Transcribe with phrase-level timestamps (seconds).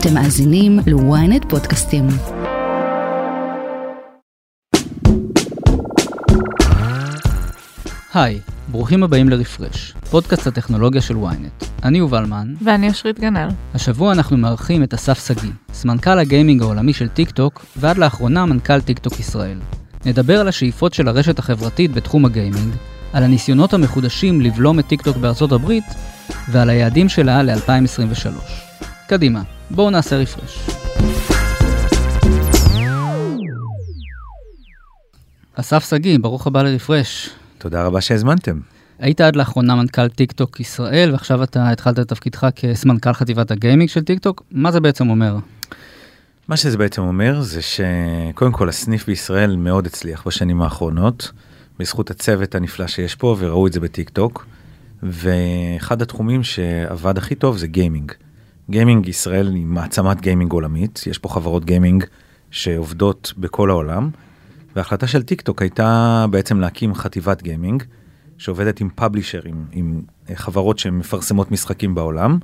[0.00, 2.06] אתם מאזינים ל-ynet פודקאסטים.
[8.14, 11.64] היי, ברוכים הבאים לרפרש, פודקאסט הטכנולוגיה של ynet.
[11.82, 12.54] אני יובל מן.
[12.62, 13.48] ואני אשרית גנאל.
[13.74, 18.80] השבוע אנחנו מארחים את אסף שגיא, סמנכ"ל הגיימינג העולמי של טיק טוק, ועד לאחרונה מנכ"ל
[18.80, 19.58] טיק טוק ישראל.
[20.06, 22.74] נדבר על השאיפות של הרשת החברתית בתחום הגיימינג,
[23.12, 25.84] על הניסיונות המחודשים לבלום את טיק טוק בארצות הברית,
[26.50, 28.28] ועל היעדים שלה ל-2023.
[29.06, 30.68] קדימה, בואו נעשה רפרש.
[35.54, 37.30] אסף שגיא, ברוך הבא לרפרש.
[37.58, 38.60] תודה רבה שהזמנתם.
[38.98, 43.88] היית עד לאחרונה מנכ"ל טיק טוק ישראל, ועכשיו אתה התחלת את תפקידך כסמנכ"ל חטיבת הגיימינג
[43.88, 44.42] של טיק טוק.
[44.52, 45.36] מה זה בעצם אומר?
[46.48, 51.32] מה שזה בעצם אומר זה שקודם כל הסניף בישראל מאוד הצליח בשנים האחרונות,
[51.78, 54.46] בזכות הצוות הנפלא שיש פה, וראו את זה בטיק טוק.
[55.02, 58.12] ואחד התחומים שעבד הכי טוב זה גיימינג.
[58.70, 62.04] גיימינג ישראל היא מעצמת גיימינג עולמית, יש פה חברות גיימינג
[62.50, 64.10] שעובדות בכל העולם.
[64.76, 67.82] וההחלטה של טיק טוק הייתה בעצם להקים חטיבת גיימינג
[68.38, 70.00] שעובדת עם publisher־ים, עם
[70.34, 72.38] חברות שמפרסמות משחקים בעולם.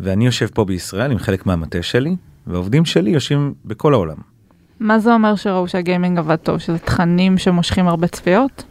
[0.00, 2.16] ואני יושב פה בישראל עם חלק מהמטה שלי,
[2.46, 4.16] והעובדים שלי יושבים בכל העולם.
[4.80, 6.58] מה זה אומר שראו שהגיימינג עבד טוב?
[6.58, 8.64] שזה תכנים שמושכים הרבה צפיות?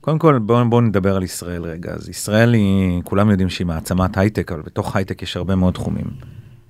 [0.00, 1.92] קודם כל בואו בוא נדבר על ישראל רגע.
[1.92, 6.06] אז ישראל היא, כולם יודעים שהיא מעצמת הייטק, אבל בתוך הייטק יש הרבה מאוד תחומים.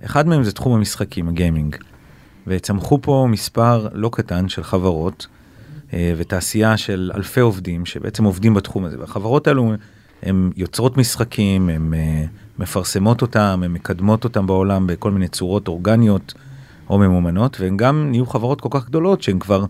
[0.05, 1.77] אחד מהם זה תחום המשחקים, הגיימינג.
[2.47, 5.27] וצמחו פה מספר לא קטן של חברות
[5.93, 9.01] אה, ותעשייה של אלפי עובדים שבעצם עובדים בתחום הזה.
[9.01, 9.73] והחברות האלו
[10.23, 12.25] הן יוצרות משחקים, הן אה,
[12.59, 16.35] מפרסמות אותם, הן מקדמות אותם בעולם בכל מיני צורות אורגניות
[16.91, 19.65] או ממומנות, והן גם נהיו חברות כל כך גדולות שהן כבר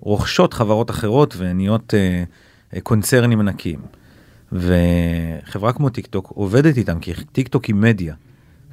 [0.00, 2.24] רוכשות חברות אחרות ונהיות אה,
[2.82, 3.80] קונצרנים ענקיים.
[4.52, 8.14] וחברה כמו טיק טוק עובדת איתם כי טיק טוק היא מדיה.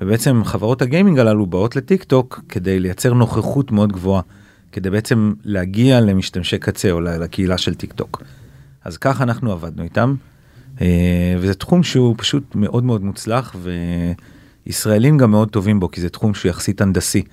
[0.02, 4.22] ובעצם חברות הגיימינג הללו באות לטיק טוק כדי לייצר נוכחות מאוד גבוהה,
[4.72, 8.24] כדי בעצם להגיע למשתמשי קצה או לקהילה של טיק טוק.
[8.84, 10.16] אז ככה אנחנו עבדנו איתם,
[10.82, 13.56] אה, וזה תחום שהוא פשוט מאוד מאוד מוצלח
[14.66, 17.24] וישראלים גם מאוד טובים בו כי זה תחום שהוא יחסית הנדסי.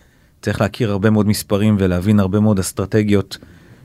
[0.42, 3.38] צריך להכיר הרבה מאוד מספרים ולהבין הרבה מאוד אסטרטגיות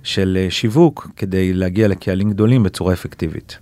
[0.04, 3.60] של אה, שיווק כדי להגיע לקהלים גדולים בצורה אפקטיבית.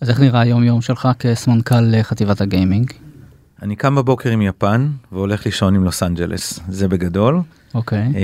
[0.00, 2.92] אז איך נראה היום יום שלך כסמנכ"ל חטיבת הגיימינג?
[3.62, 7.40] אני קם בבוקר עם יפן והולך לישון עם לוס אנג'לס, זה בגדול.
[7.74, 8.08] אוקיי.
[8.08, 8.16] Okay.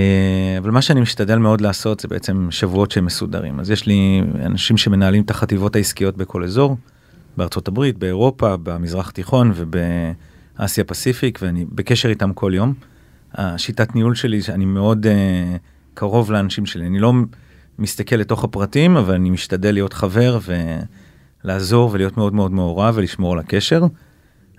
[0.57, 3.59] אבל מה שאני משתדל מאוד לעשות זה בעצם שבועות שהם מסודרים.
[3.59, 6.77] אז יש לי אנשים שמנהלים את החטיבות העסקיות בכל אזור,
[7.37, 12.73] בארצות הברית, באירופה, במזרח התיכון ובאסיה פסיפיק, ואני בקשר איתם כל יום.
[13.33, 15.09] השיטת ניהול שלי, שאני מאוד אה,
[15.97, 17.13] קרוב לאנשים שלי, אני לא
[17.79, 20.39] מסתכל לתוך הפרטים, אבל אני משתדל להיות חבר
[21.43, 23.83] ולעזור ולהיות מאוד מאוד מעורב ולשמור על הקשר.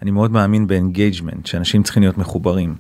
[0.03, 2.75] אני מאוד מאמין ב engagement, שאנשים צריכים להיות מחוברים.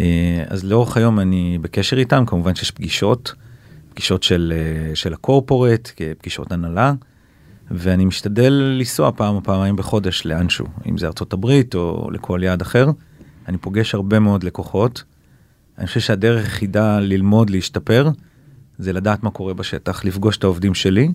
[0.00, 3.34] אה, אז לאורך היום אני בקשר איתם, כמובן שיש פגישות,
[3.90, 6.92] פגישות של, אה, של ה corporate, פגישות הנהלה,
[7.70, 12.60] ואני משתדל לנסוע פעם או פעמיים בחודש לאנשהו, אם זה ארצות הברית או לכל יעד
[12.60, 12.90] אחר.
[13.48, 15.04] אני פוגש הרבה מאוד לקוחות.
[15.78, 18.08] אני חושב שהדרך היחידה ללמוד, להשתפר,
[18.78, 21.08] זה לדעת מה קורה בשטח, לפגוש את העובדים שלי,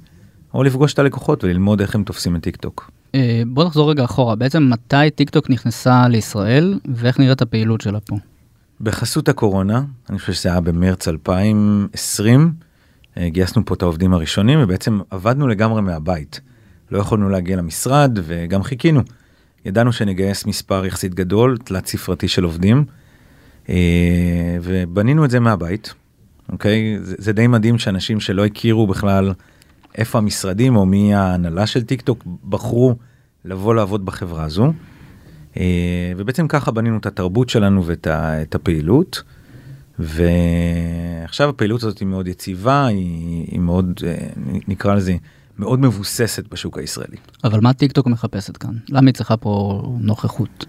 [0.54, 2.92] או לפגוש את הלקוחות וללמוד איך הם תופסים את טיק טוק.
[3.16, 8.00] אה, בוא נחזור רגע אחורה, בעצם מתי טיק טוק נכנסה לישראל ואיך נראית הפעילות שלה
[8.00, 8.18] פה?
[8.82, 12.54] בחסות הקורונה, אני חושב שזה היה במרץ 2020,
[13.18, 16.42] אה, גייסנו פה את העובדים הראשונים ובעצם עבדנו לגמרי מהבית.
[16.92, 19.02] לא יכולנו להגיע למשרד וגם חיכינו.
[19.66, 22.86] ידענו שנגייס מספר יחסית גדול, תלת ספרתי של עובדים,
[24.62, 25.94] ובנינו את זה מהבית,
[26.52, 26.98] אוקיי?
[27.02, 29.34] זה, זה די מדהים שאנשים שלא הכירו בכלל
[29.96, 32.96] איפה המשרדים או מי ההנהלה של טיק טוק בחרו
[33.46, 34.74] לבוא לעבוד בחברה הזו.
[35.58, 39.24] אה, ובעצם ככה בנינו את התרבות שלנו ואת הפעילות.
[40.00, 44.28] ועכשיו הפעילות הזאת היא מאוד יציבה, היא, היא מאוד, אה,
[44.68, 45.16] נקרא לזה,
[45.60, 47.18] מאוד מבוססת בשוק הישראלי.
[47.44, 48.74] אבל מה טיק טוק מחפשת כאן?
[48.90, 50.66] למה היא צריכה פה נוכחות?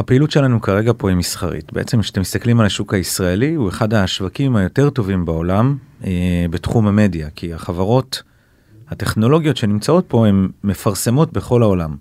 [0.00, 1.72] הפעילות שלנו כרגע פה היא מסחרית.
[1.72, 7.30] בעצם כשאתם מסתכלים על השוק הישראלי, הוא אחד השווקים היותר טובים בעולם אה, בתחום המדיה,
[7.30, 8.22] כי החברות
[8.88, 11.96] הטכנולוגיות שנמצאות פה הן מפרסמות בכל העולם.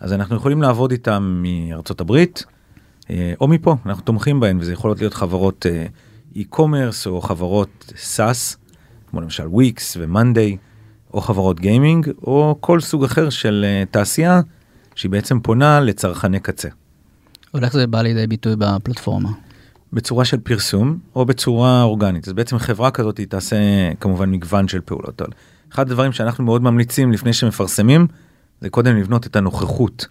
[0.00, 2.44] אז אנחנו יכולים לעבוד איתם מארצות הברית
[3.10, 5.86] אה, או מפה, אנחנו תומכים בהן וזה יכול להיות חברות אה,
[6.34, 8.56] e-commerce או חברות SaaS,
[9.10, 10.56] כמו למשל וויקס ומאנדיי,
[11.14, 14.40] או חברות גיימינג, או כל סוג אחר של אה, תעשייה
[14.94, 16.68] שהיא בעצם פונה לצרכני קצה.
[17.54, 19.30] אבל איך זה בא לידי ביטוי בפלטפורמה?
[19.92, 22.28] בצורה של פרסום או בצורה אורגנית.
[22.28, 23.56] אז בעצם חברה כזאת היא תעשה
[24.00, 25.22] כמובן מגוון של פעולות.
[25.72, 28.06] אחד הדברים שאנחנו מאוד ממליצים לפני שמפרסמים,
[28.60, 30.06] זה קודם לבנות את הנוכחות,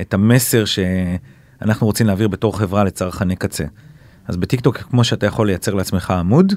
[0.00, 3.64] את המסר שאנחנו רוצים להעביר בתור חברה לצרכני קצה.
[4.28, 6.52] אז בטיקטוק כמו שאתה יכול לייצר לעצמך עמוד,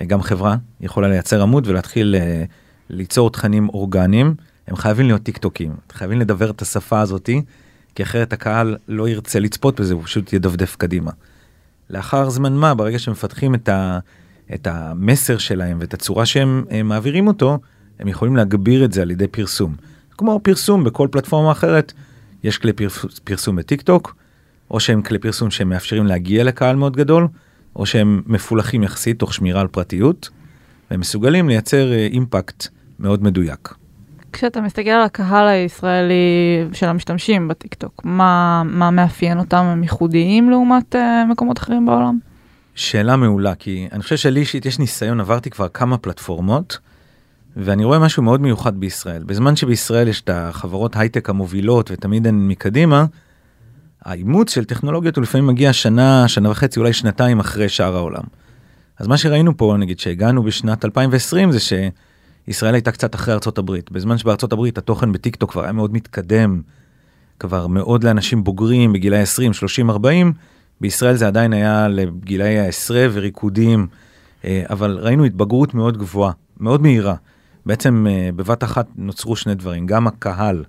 [0.00, 2.44] אה, גם חברה יכולה לייצר עמוד ולהתחיל אה,
[2.90, 4.34] ליצור תכנים אורגניים,
[4.68, 7.42] הם חייבים להיות טיקטוקים, חייבים לדבר את השפה הזאתי,
[7.94, 11.10] כי אחרת הקהל לא ירצה לצפות בזה, הוא פשוט ידפדף קדימה.
[11.90, 13.98] לאחר זמן מה, ברגע שמפתחים את, ה,
[14.54, 17.58] את המסר שלהם ואת הצורה שהם מעבירים אותו,
[17.98, 19.74] הם יכולים להגביר את זה על ידי פרסום.
[20.18, 21.92] כמו פרסום בכל פלטפורמה אחרת,
[22.44, 22.72] יש כלי
[23.24, 24.14] פרסום בטיק טוק,
[24.70, 27.28] או שהם כלי פרסום שמאפשרים להגיע לקהל מאוד גדול,
[27.76, 30.30] או שהם מפולחים יחסית תוך שמירה על פרטיות,
[30.90, 32.66] והם מסוגלים לייצר אימפקט
[32.98, 33.74] מאוד מדויק.
[34.32, 40.94] כשאתה מסתכל על הקהל הישראלי של המשתמשים בטיקטוק, מה, מה מאפיין אותם, הם ייחודיים לעומת
[40.94, 40.98] uh,
[41.30, 42.18] מקומות אחרים בעולם?
[42.74, 46.78] שאלה מעולה, כי אני חושב שלי אישית יש ניסיון, עברתי כבר כמה פלטפורמות,
[47.56, 49.22] ואני רואה משהו מאוד מיוחד בישראל.
[49.22, 53.04] בזמן שבישראל יש את החברות הייטק המובילות ותמיד הן מקדימה,
[54.04, 58.22] האימוץ של טכנולוגיות הוא לפעמים מגיע שנה, שנה וחצי, אולי שנתיים אחרי שאר העולם.
[58.98, 61.60] אז מה שראינו פה, נגיד שהגענו בשנת 2020, זה
[62.46, 63.92] שישראל הייתה קצת אחרי ארצות הברית.
[63.92, 66.62] בזמן שבארצות הברית התוכן בטיקטוק כבר היה מאוד מתקדם,
[67.38, 70.32] כבר מאוד לאנשים בוגרים בגילאי 20, 30, 40,
[70.80, 73.86] בישראל זה עדיין היה לגילאי העשרה וריקודים,
[74.44, 77.14] אה, אבל ראינו התבגרות מאוד גבוהה, מאוד מהירה.
[77.66, 80.64] בעצם אה, בבת אחת נוצרו שני דברים, גם הקהל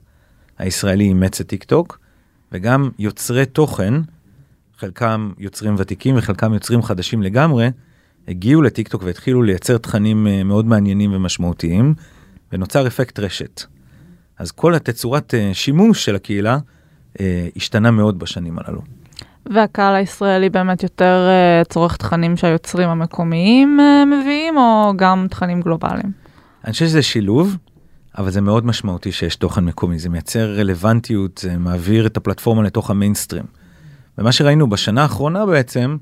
[0.58, 2.00] הישראלי אימץ את טיק טוק,
[2.52, 3.94] וגם יוצרי תוכן,
[4.78, 7.70] חלקם יוצרים ותיקים וחלקם יוצרים חדשים לגמרי,
[8.28, 11.94] הגיעו לטיק טוק והתחילו לייצר תכנים אה, מאוד מעניינים ומשמעותיים,
[12.52, 13.64] ונוצר אפקט רשת.
[14.40, 16.58] אז כל התצורת אה, שימוש של הקהילה
[17.56, 18.81] השתנה מאוד בשנים הללו.
[19.46, 21.30] והקהל הישראלי באמת יותר
[21.70, 26.12] צורך תכנים שהיוצרים המקומיים מביאים, או גם תכנים גלובליים?
[26.66, 27.58] אני חושב שזה שילוב,
[28.18, 32.90] אבל זה מאוד משמעותי שיש תוכן מקומי, זה מייצר רלוונטיות, זה מעביר את הפלטפורמה לתוך
[32.90, 33.46] המיינסטרים.
[34.18, 35.98] ומה שראינו בשנה האחרונה בעצם,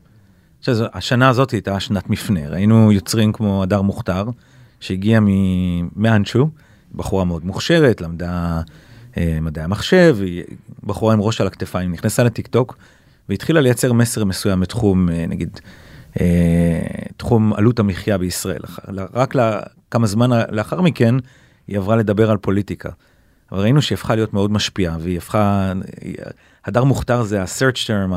[0.94, 4.26] השנה הזאת הייתה שנת מפנה, ראינו יוצרים כמו הדר מוכתר,
[4.80, 5.20] שהגיע
[5.96, 6.50] מאנשו,
[6.96, 8.62] בחורה מאוד מוכשרת, למדה
[9.18, 10.44] אה, מדעי המחשב, היא
[10.84, 12.78] בחורה עם ראש על הכתפיים, נכנסה לטיק טוק
[13.30, 15.60] והתחילה לייצר מסר מסוים בתחום, אה, נגיד,
[16.22, 16.80] אה,
[17.18, 18.62] תחום עלות המחיה בישראל.
[19.14, 19.34] רק
[19.92, 21.16] כמה זמן לאחר מכן
[21.68, 22.90] היא עברה לדבר על פוליטיקה.
[23.52, 25.72] אבל ראינו שהיא הפכה להיות מאוד משפיעה והיא הפכה,
[26.66, 28.14] הדר מוכתר זה ה-search term,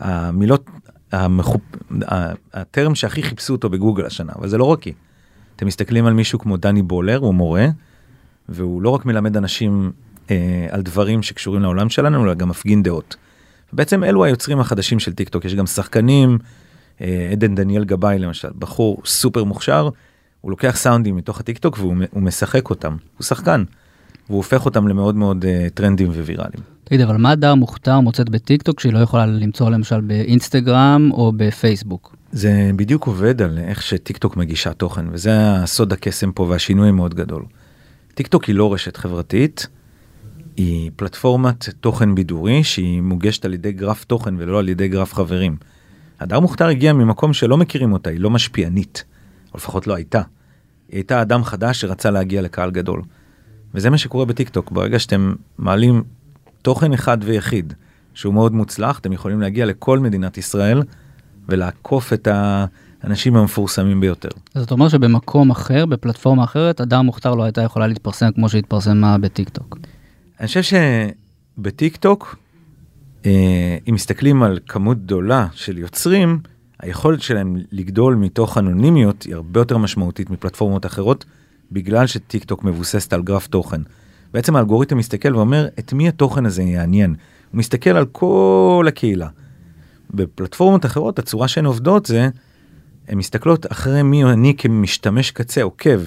[0.00, 0.70] המילות,
[1.12, 1.60] המחופ...
[2.52, 4.94] ה term שהכי חיפשו אותו בגוגל השנה, אבל זה לא רק היא.
[5.56, 7.66] אתם מסתכלים על מישהו כמו דני בולר, הוא מורה,
[8.48, 9.92] והוא לא רק מלמד אנשים
[10.30, 13.16] אה, על דברים שקשורים לעולם שלנו, אלא גם מפגין דעות.
[13.72, 16.38] בעצם אלו היוצרים החדשים של טיק טוק, יש גם שחקנים,
[17.00, 19.88] אה, עדן דניאל גבאי למשל, בחור סופר מוכשר,
[20.40, 23.64] הוא לוקח סאונדים מתוך הטיק טוק והוא משחק אותם, הוא שחקן,
[24.30, 26.62] והוא הופך אותם למאוד מאוד אה, טרנדים וויראליים.
[26.84, 31.32] תגיד, אבל מה הדר מוכתר מוצאת בטיק טוק שהיא לא יכולה למצוא למשל באינסטגרם או
[31.36, 32.16] בפייסבוק?
[32.32, 35.30] זה בדיוק עובד על איך שטיק טוק מגישה תוכן, וזה
[35.62, 37.44] הסוד הקסם פה והשינוי מאוד גדול.
[38.14, 39.66] טיק טוק היא לא רשת חברתית,
[40.56, 45.56] היא פלטפורמת תוכן בידורי שהיא מוגשת על ידי גרף תוכן ולא על ידי גרף חברים.
[46.20, 49.04] הדר מוכתר הגיע ממקום שלא מכירים אותה, היא לא משפיענית.
[49.52, 50.22] או לפחות לא הייתה.
[50.88, 53.02] היא הייתה אדם חדש שרצה להגיע לקהל גדול.
[53.74, 56.02] וזה מה שקורה בטיקטוק, ברגע שאתם מעלים
[56.62, 57.72] תוכן אחד ויחיד
[58.14, 60.82] שהוא מאוד מוצלח, אתם יכולים להגיע לכל מדינת ישראל
[61.48, 64.28] ולעקוף את האנשים המפורסמים ביותר.
[64.54, 69.18] אז אתה אומר שבמקום אחר, בפלטפורמה אחרת, אדם מוכתר לא הייתה יכולה להתפרסם כמו שהתפרסמה
[69.18, 69.78] בטיקטוק.
[70.40, 70.60] אני חושב
[71.58, 72.36] שבטיקטוק,
[73.26, 76.38] אה, אם מסתכלים על כמות גדולה של יוצרים,
[76.80, 81.24] היכולת שלהם לגדול מתוך אנונימיות היא הרבה יותר משמעותית מפלטפורמות אחרות,
[81.72, 83.80] בגלל שטיק טוק מבוססת על גרף תוכן.
[84.32, 87.14] בעצם האלגוריתם מסתכל ואומר את מי התוכן הזה יעניין.
[87.50, 89.28] הוא מסתכל על כל הקהילה.
[90.14, 92.28] בפלטפורמות אחרות הצורה שהן עובדות זה,
[93.08, 96.00] הן מסתכלות אחרי מי אני כמשתמש קצה עוקב,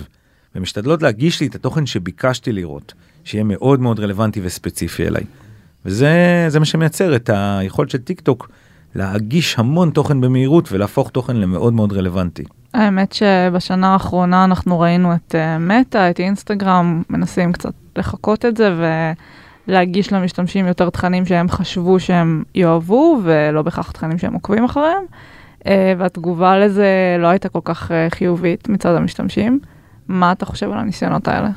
[0.56, 2.94] ומשתדלות להגיש לי את התוכן שביקשתי לראות,
[3.24, 5.24] שיהיה מאוד מאוד רלוונטי וספציפי אליי.
[5.86, 8.50] וזה מה שמייצר את היכולת של טיק טוק
[8.96, 12.44] להגיש המון תוכן במהירות ולהפוך תוכן למאוד מאוד רלוונטי.
[12.74, 18.74] האמת שבשנה האחרונה אנחנו ראינו את uh, מטא, את אינסטגרם, מנסים קצת לחקות את זה
[19.68, 25.04] ולהגיש למשתמשים יותר תכנים שהם חשבו שהם יאהבו ולא בהכרח תכנים שהם עוקבים אחריהם.
[25.60, 25.66] Uh,
[25.98, 26.88] והתגובה לזה
[27.20, 29.60] לא הייתה כל כך uh, חיובית מצד המשתמשים.
[30.08, 31.50] מה אתה חושב על הניסיונות האלה?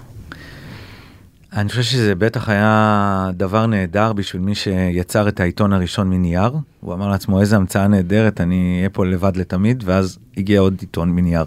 [1.56, 6.52] אני חושב שזה בטח היה דבר נהדר בשביל מי שיצר את העיתון הראשון מנייר.
[6.80, 11.10] הוא אמר לעצמו איזה המצאה נהדרת, אני אהיה פה לבד לתמיד, ואז הגיע עוד עיתון
[11.10, 11.44] מנייר.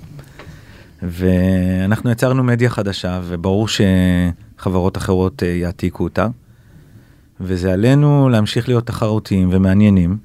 [1.01, 6.27] ואנחנו יצרנו מדיה חדשה, וברור שחברות אחרות אה, יעתיקו אותה.
[7.39, 10.17] וזה עלינו להמשיך להיות תחרותיים ומעניינים,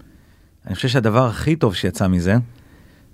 [0.67, 2.37] אני חושב שהדבר הכי טוב שיצא מזה,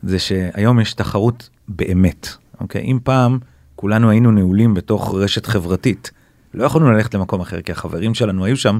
[0.02, 2.28] זה שהיום יש תחרות באמת,
[2.60, 2.82] אוקיי?
[2.82, 3.38] אם פעם
[3.76, 6.10] כולנו היינו נעולים בתוך רשת חברתית,
[6.54, 8.78] לא יכולנו ללכת למקום אחר כי החברים שלנו היו שם,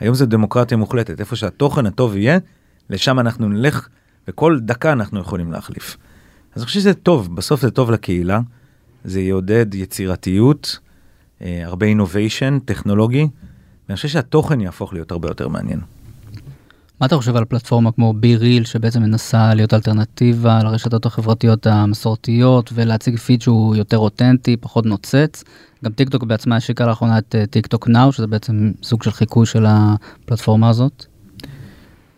[0.00, 2.38] היום זו דמוקרטיה מוחלטת, איפה שהתוכן הטוב יהיה,
[2.90, 3.88] לשם אנחנו נלך,
[4.28, 5.96] וכל דקה אנחנו יכולים להחליף.
[6.54, 8.40] אז אני חושב שזה טוב, בסוף זה טוב לקהילה,
[9.04, 10.78] זה יעודד יצירתיות,
[11.42, 13.28] אה, הרבה אינוביישן טכנולוגי,
[13.88, 15.80] ואני חושב שהתוכן יהפוך להיות הרבה יותר מעניין.
[17.02, 22.70] מה אתה חושב על פלטפורמה כמו בי ריל שבעצם מנסה להיות אלטרנטיבה לרשתות החברתיות המסורתיות
[22.74, 25.44] ולהציג פיד שהוא יותר אותנטי, פחות נוצץ?
[25.84, 29.10] גם טיק טוק בעצמה השיקה לאחרונה את אה, טיק טוק נאו שזה בעצם סוג של
[29.10, 31.06] חיקוי של הפלטפורמה הזאת.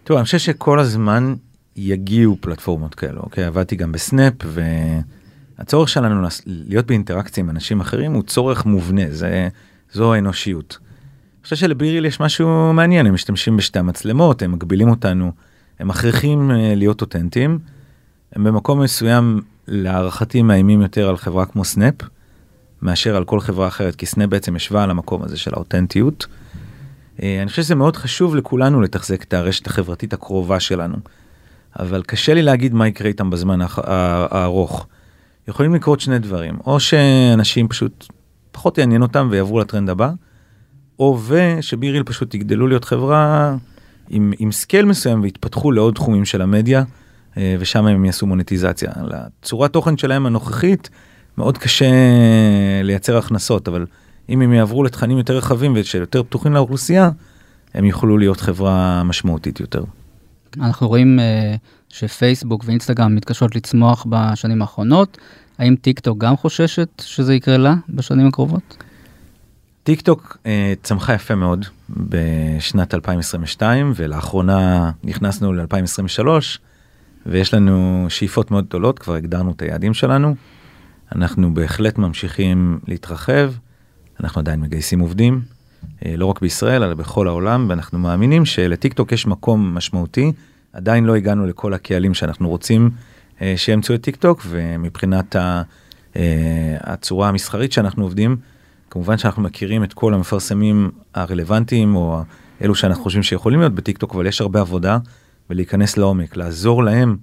[0.04, 1.34] תראו, אני חושב שכל הזמן
[1.76, 3.44] יגיעו פלטפורמות כאלו, אוקיי?
[3.44, 4.34] עבדתי גם בסנאפ
[5.58, 9.48] והצורך שלנו להיות באינטראקציה עם אנשים אחרים הוא צורך מובנה, זה,
[9.92, 10.78] זו האנושיות.
[11.44, 15.32] חושב של BeReal יש משהו מעניין, הם משתמשים בשתי המצלמות, הם מגבילים אותנו,
[15.78, 17.58] הם מכריחים אה, להיות אותנטיים.
[18.32, 21.94] הם במקום מסוים להערכתי מאיימים יותר על חברה כמו סנאפ,
[22.82, 26.26] מאשר על כל חברה אחרת, כי סנאפ בעצם השווה על המקום הזה של האותנטיות.
[27.22, 30.96] אה, אני חושב שזה מאוד חשוב לכולנו לתחזק את הרשת החברתית הקרובה שלנו,
[31.78, 34.86] אבל קשה לי להגיד מה יקרה איתם בזמן הארוך.
[35.48, 38.06] יכולים לקרות שני דברים, או שאנשים פשוט
[38.52, 40.10] פחות יעניין אותם ויעברו לטרנד הבא,
[40.98, 43.56] או ש BeReal פשוט יגדלו להיות חברה
[44.10, 46.84] עם, עם scale מסוים ויתפתחו לעוד תחומים של המדיה,
[47.36, 48.92] אה, ושם הם יעשו מוניטיזציה.
[49.04, 50.90] לצורת תוכן שלהם הנוכחית,
[51.38, 51.86] מאוד קשה
[52.82, 53.86] לייצר הכנסות, אבל
[54.28, 57.10] אם הם יעברו לתכנים יותר רחבים ושיותר פתוחים לאוכלוסייה,
[57.74, 59.84] הם יוכלו להיות חברה משמעותית יותר.
[60.60, 61.58] אנחנו רואים אה,
[61.88, 65.18] שפייסבוק ואינסטגרם מתקשות לצמוח בשנים האחרונות.
[65.58, 68.84] האם טיק טוק גם חוששת שזה יקרה לה בשנים הקרובות?
[69.84, 76.28] טיק טוק אה, צמחה יפה מאוד בשנת 2022 ולאחרונה נכנסנו ל-2023
[77.26, 80.34] ויש לנו שאיפות מאוד גדולות כבר הגדרנו את היעדים שלנו.
[81.14, 83.52] אנחנו בהחלט ממשיכים להתרחב
[84.20, 85.40] אנחנו עדיין מגייסים עובדים
[86.04, 90.32] אה, לא רק בישראל אלא בכל העולם ואנחנו מאמינים שלטיק טוק יש מקום משמעותי
[90.72, 92.90] עדיין לא הגענו לכל הקהלים שאנחנו רוצים
[93.42, 95.62] אה, שיאמצו את טיק טוק ומבחינת ה,
[96.16, 98.36] אה, הצורה המסחרית שאנחנו עובדים.
[98.94, 102.22] כמובן שאנחנו מכירים את כל המפרסמים הרלוונטיים או
[102.62, 104.98] אלו שאנחנו חושבים שיכולים להיות בטיקטוק אבל יש הרבה עבודה
[105.50, 107.16] ולהיכנס לעומק לעזור להם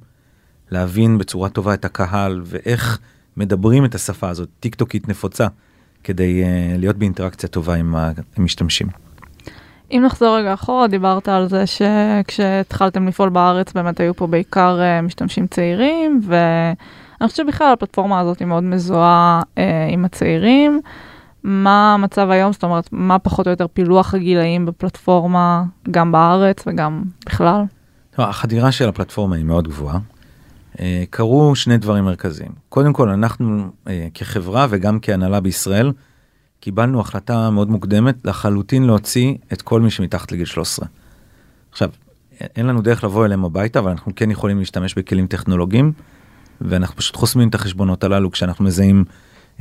[0.71, 2.99] להבין בצורה טובה את הקהל ואיך
[3.37, 5.47] מדברים את השפה הזאת טיקטוקית נפוצה
[6.03, 7.95] כדי uh, להיות באינטראקציה טובה עם
[8.37, 8.87] המשתמשים.
[9.91, 15.05] אם נחזור רגע אחורה, דיברת על זה שכשהתחלתם לפעול בארץ באמת היו פה בעיקר uh,
[15.05, 19.59] משתמשים צעירים, ואני חושבת שבכלל הפלטפורמה הזאת היא מאוד מזוהה uh,
[19.91, 20.81] עם הצעירים.
[21.43, 27.03] מה המצב היום, זאת אומרת, מה פחות או יותר פילוח הגילאים בפלטפורמה, גם בארץ וגם
[27.25, 27.63] בכלל?
[28.19, 29.99] לא, החדירה של הפלטפורמה היא מאוד גבוהה.
[30.79, 32.51] אה, קרו שני דברים מרכזיים.
[32.69, 35.91] קודם כל, אנחנו אה, כחברה וגם כהנהלה בישראל,
[36.59, 40.87] קיבלנו החלטה מאוד מוקדמת לחלוטין להוציא את כל מי שמתחת לגיל 13.
[41.71, 41.89] עכשיו,
[42.55, 45.91] אין לנו דרך לבוא אליהם הביתה, אבל אנחנו כן יכולים להשתמש בכלים טכנולוגיים,
[46.61, 49.05] ואנחנו פשוט חוסמים את החשבונות הללו כשאנחנו מזהים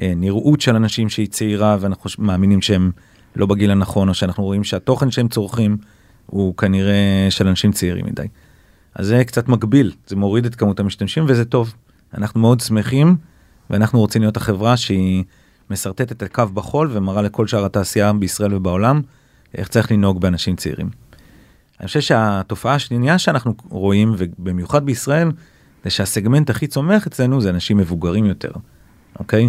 [0.00, 2.90] נראות של אנשים שהיא צעירה ואנחנו מאמינים שהם
[3.36, 5.76] לא בגיל הנכון או שאנחנו רואים שהתוכן שהם צורכים
[6.26, 8.26] הוא כנראה של אנשים צעירים מדי.
[8.94, 11.74] אז זה קצת מגביל זה מוריד את כמות המשתמשים וזה טוב
[12.14, 13.16] אנחנו מאוד שמחים
[13.70, 15.24] ואנחנו רוצים להיות החברה שהיא
[15.70, 19.00] משרטטת את הקו בחול ומראה לכל שאר התעשייה בישראל ובעולם
[19.54, 20.90] איך צריך לנהוג באנשים צעירים.
[21.80, 25.30] אני חושב שהתופעה השנייה שאנחנו רואים ובמיוחד בישראל
[25.84, 28.50] זה שהסגמנט הכי צומח אצלנו זה אנשים מבוגרים יותר.
[29.18, 29.48] אוקיי?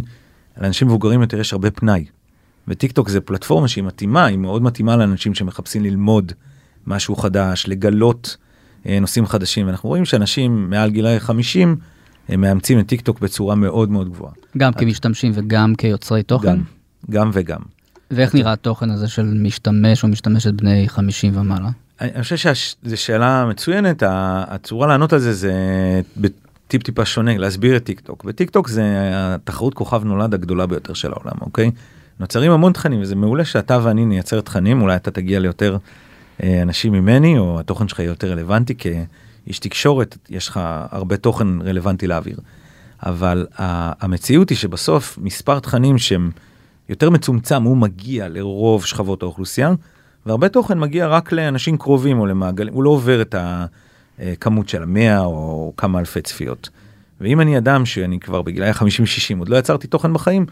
[0.58, 2.05] לאנשים מבוגרים יותר יש הרבה פנאי.
[2.67, 6.31] וטיק טוק זה פלטפורמה שהיא מתאימה, היא מאוד מתאימה לאנשים שמחפשים ללמוד
[6.88, 8.38] משהו חדש, לגלות
[8.86, 9.67] אה, נושאים חדשים.
[9.67, 11.75] ואנחנו רואים שאנשים מעל גילאי 50
[12.29, 14.34] הם מאמצים את טיק טוק בצורה מאוד מאוד גבוהה.
[14.58, 16.48] גם כמשתמשים וגם כיוצרי תוכן?
[16.48, 16.63] גם,
[17.10, 17.62] גם וגם.
[18.12, 21.70] ואיך נראה התוכן הזה של משתמש או משתמשת בני 50 ומעלה?
[22.01, 25.53] אני חושב שזו שאלה מצוינת, הצורה לענות על זה זה
[26.72, 30.94] טיפ טיפה שונה להסביר את טיק טוק וטיק טוק זה התחרות כוכב נולד הגדולה ביותר
[30.94, 31.72] של העולם אוקיי
[32.20, 35.78] נוצרים המון תכנים וזה מעולה שאתה ואני נייצר תכנים אולי אתה תגיע ליותר
[36.44, 40.60] אה, אנשים ממני או התוכן שלך יהיה יותר רלוונטי כאיש תקשורת יש לך
[40.92, 42.38] הרבה תוכן רלוונטי להעביר.
[43.06, 43.48] אבל
[44.01, 46.32] המציאות היא שבסוף מספר תכנים שהם
[46.90, 49.74] יותר מצומצם הוא מגיע לרוב שכבות האוכלוסייה
[50.25, 53.66] והרבה תוכן מגיע רק לאנשים קרובים או למעגלים הוא לא עובר את ה...
[54.22, 56.70] אה, כמות של המאה או כמה אלפי צפיות.
[57.22, 58.74] ואם אני אדם שאני כבר בגילאי 50-60
[59.40, 60.46] עוד לא יצרתי תוכן בחיים,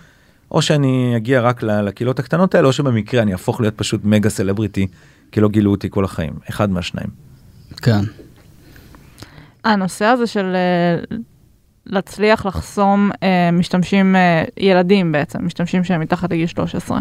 [0.52, 4.88] או שאני אגיע רק לקהילות הקטנות האלה, או שבמקרה אני אהפוך להיות פשוט מגה סלבריטי,
[5.32, 6.34] כי לא גילו אותי כל החיים.
[6.50, 7.10] אחד מהשניים.
[7.82, 8.02] כן.
[9.64, 11.18] הנושא הזה של אה,
[11.86, 17.00] להצליח לחסום אה, משתמשים, אה, ילדים בעצם, משתמשים שהם מתחת לגיל 13.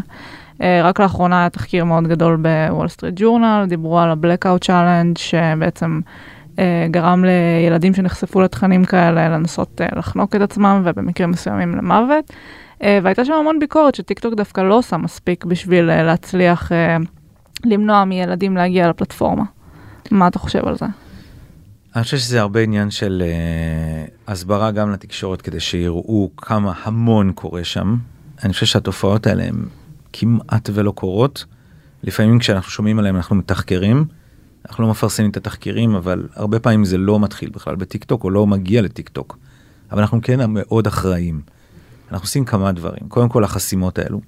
[0.63, 6.01] אה, רק לאחרונה היה תחקיר מאוד גדול בוול סטריט ג'ורנל, דיברו על ה-Blackout Challenge, שבעצם
[6.91, 12.33] גרם לילדים שנחשפו לתכנים כאלה לנסות אה, לחנוק את עצמם, ובמקרים מסוימים למוות.
[12.83, 16.97] אה, והייתה שם המון ביקורת שטיקטוק דווקא לא עושה מספיק בשביל אה, להצליח אה,
[17.65, 19.45] למנוע מילדים להגיע לפלטפורמה.
[20.11, 20.87] מה אתה חושב על זה?
[21.97, 27.65] אני חושב שזה הרבה עניין של אה, הסברה גם לתקשורת כדי שיראו כמה המון קורה
[27.65, 27.97] שם.
[28.45, 29.65] אני חושב שהתופעות האלה הן
[30.13, 31.45] כמעט ולא קורות.
[32.03, 34.05] לפעמים כשאנחנו שומעים עליהם אנחנו מתחקרים.
[34.69, 38.31] אנחנו לא מפרסמים את התחקירים אבל הרבה פעמים זה לא מתחיל בכלל בטיק טוק או
[38.31, 39.39] לא מגיע לטיק טוק.
[39.93, 41.41] אבל אנחנו כן מאוד אחראים.
[42.13, 43.09] אנחנו עושים כמה דברים.
[43.09, 44.21] קודם כל החסימות האלו.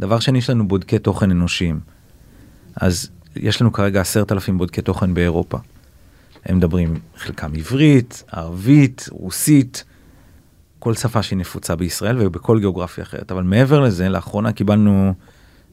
[0.00, 1.80] דבר שני יש לנו בודקי תוכן אנושיים.
[2.76, 5.58] אז יש לנו כרגע עשרת אלפים בודקי תוכן באירופה.
[6.44, 9.84] הם מדברים חלקם עברית, ערבית, רוסית,
[10.78, 13.32] כל שפה שהיא נפוצה בישראל ובכל גיאוגרפיה אחרת.
[13.32, 15.14] אבל מעבר לזה, לאחרונה קיבלנו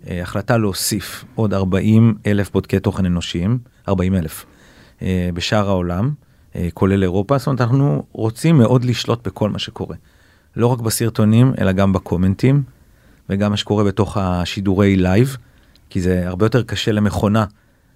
[0.07, 3.57] החלטה להוסיף עוד 40 אלף בודקי תוכן אנושיים,
[3.87, 4.45] 40 אלף,
[5.01, 6.13] אה, בשאר העולם,
[6.55, 7.37] אה, כולל אירופה.
[7.37, 9.95] זאת אומרת, אנחנו רוצים מאוד לשלוט בכל מה שקורה.
[10.55, 12.63] לא רק בסרטונים, אלא גם בקומנטים,
[13.29, 15.37] וגם מה שקורה בתוך השידורי לייב,
[15.89, 17.45] כי זה הרבה יותר קשה למכונה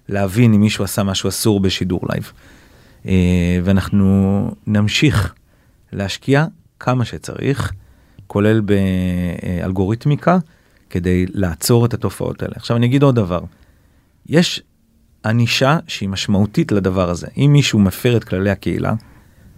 [0.08, 2.32] להבין אם מישהו עשה משהו אסור בשידור לייב.
[3.06, 5.34] אה, ואנחנו נמשיך
[5.92, 6.46] להשקיע
[6.80, 7.72] כמה שצריך,
[8.26, 10.38] כולל באלגוריתמיקה,
[10.90, 12.54] כדי לעצור את התופעות האלה.
[12.56, 13.40] עכשיו אני אגיד עוד דבר,
[14.26, 14.62] יש
[15.24, 17.26] ענישה שהיא משמעותית לדבר הזה.
[17.36, 18.94] אם מישהו מפר את כללי הקהילה,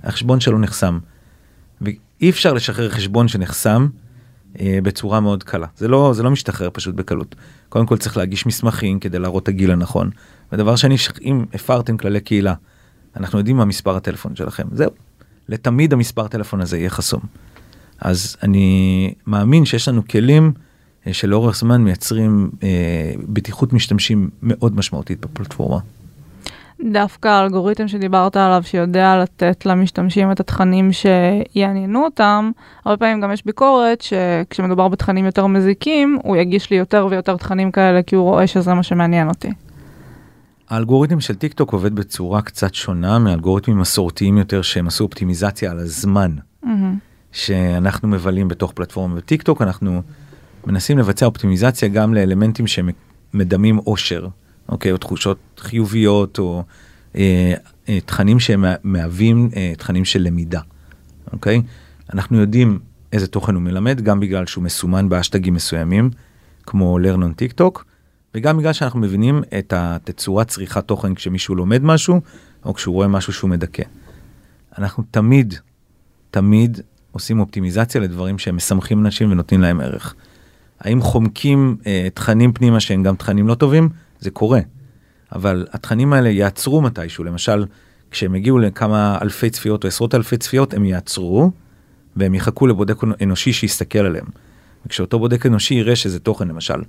[0.03, 0.99] החשבון שלו נחסם.
[1.81, 3.89] ואי אפשר לשחרר חשבון שנחסם
[4.61, 5.67] אה, בצורה מאוד קלה.
[5.77, 7.35] זה לא, זה לא משתחרר פשוט בקלות.
[7.69, 10.11] קודם כל צריך להגיש מסמכים כדי להראות את הגיל הנכון.
[10.53, 12.55] ודבר שני, אם הפרתם כללי קהילה,
[13.17, 14.91] אנחנו יודעים מה מספר הטלפון שלכם, זהו.
[15.49, 17.21] לתמיד המספר הטלפון הזה יהיה חסום.
[17.99, 20.53] אז אני מאמין שיש לנו כלים
[21.13, 22.69] שלאורך זמן מייצרים אה,
[23.29, 25.79] בטיחות משתמשים מאוד משמעותית בפלטפורמה.
[26.93, 32.51] דווקא האלגוריתם שדיברת עליו, שיודע לתת למשתמשים את התכנים שיעניינו אותם,
[32.85, 37.71] הרבה פעמים גם יש ביקורת שכשמדובר בתכנים יותר מזיקים, הוא יגיש לי יותר ויותר תכנים
[37.71, 39.53] כאלה כי הוא רואה שזה מה שמעניין אותי.
[40.71, 45.79] האלגוריתם של טיק טוק עובד בצורה קצת שונה מאלגוריתמים מסורתיים יותר שהם עשו אופטימיזציה על
[45.79, 46.69] הזמן אמהמ.
[47.33, 50.03] שאנחנו מבלים בתוך פלטפורמה בטיק טוק אנחנו
[50.67, 54.27] מנסים לבצע אופטימיזציה גם לאלמנטים שמדמים אושר
[54.69, 56.65] אוקיי או תחושות חיוביות או
[57.17, 57.55] אה,
[57.89, 60.61] אה, תכנים שמהווים אה, תכנים של למידה
[61.33, 61.63] אוקיי
[62.13, 62.79] אנחנו יודעים
[63.13, 66.11] איזה תוכן הוא מלמד גם בגלל שהוא מסומן בהאשטגים מסוימים
[66.67, 67.85] כמו learn on טוק.
[68.35, 72.21] וגם בגלל שאנחנו מבינים את התצורת צריכת תוכן כשמישהו לומד משהו,
[72.65, 73.83] או כשהוא רואה משהו שהוא מדכא.
[74.79, 75.55] אנחנו תמיד,
[76.31, 80.15] תמיד עושים אופטימיזציה לדברים שהם משמחים אנשים ונותנים להם ערך.
[80.83, 83.89] האם חומקים אה, תכנים פנימה שהם גם תכנים לא טובים?
[84.21, 84.61] זה קורה.
[85.35, 87.65] אבל התכנים האלה יעצרו מתישהו, למשל,
[88.11, 91.51] כשהם יגיעו לכמה אלפי צפיות או עשרות אלפי צפיות, הם יעצרו,
[92.17, 94.27] והם יחכו לבודק אנושי שיסתכל עליהם.
[94.87, 96.83] וכשאותו בודק אנושי יראה שזה תוכן, למשל,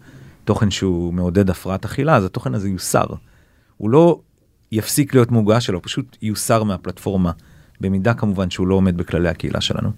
[0.46, 3.06] תוכן שהוא מעודד הפרעת אכילה, אז התוכן הזה יוסר.
[3.78, 4.20] הוא לא
[4.72, 7.32] יפסיק להיות מוגש שלו, פשוט יוסר מהפלטפורמה,
[7.82, 9.90] במידה כמובן שהוא לא עומד בכללי הקהילה שלנו.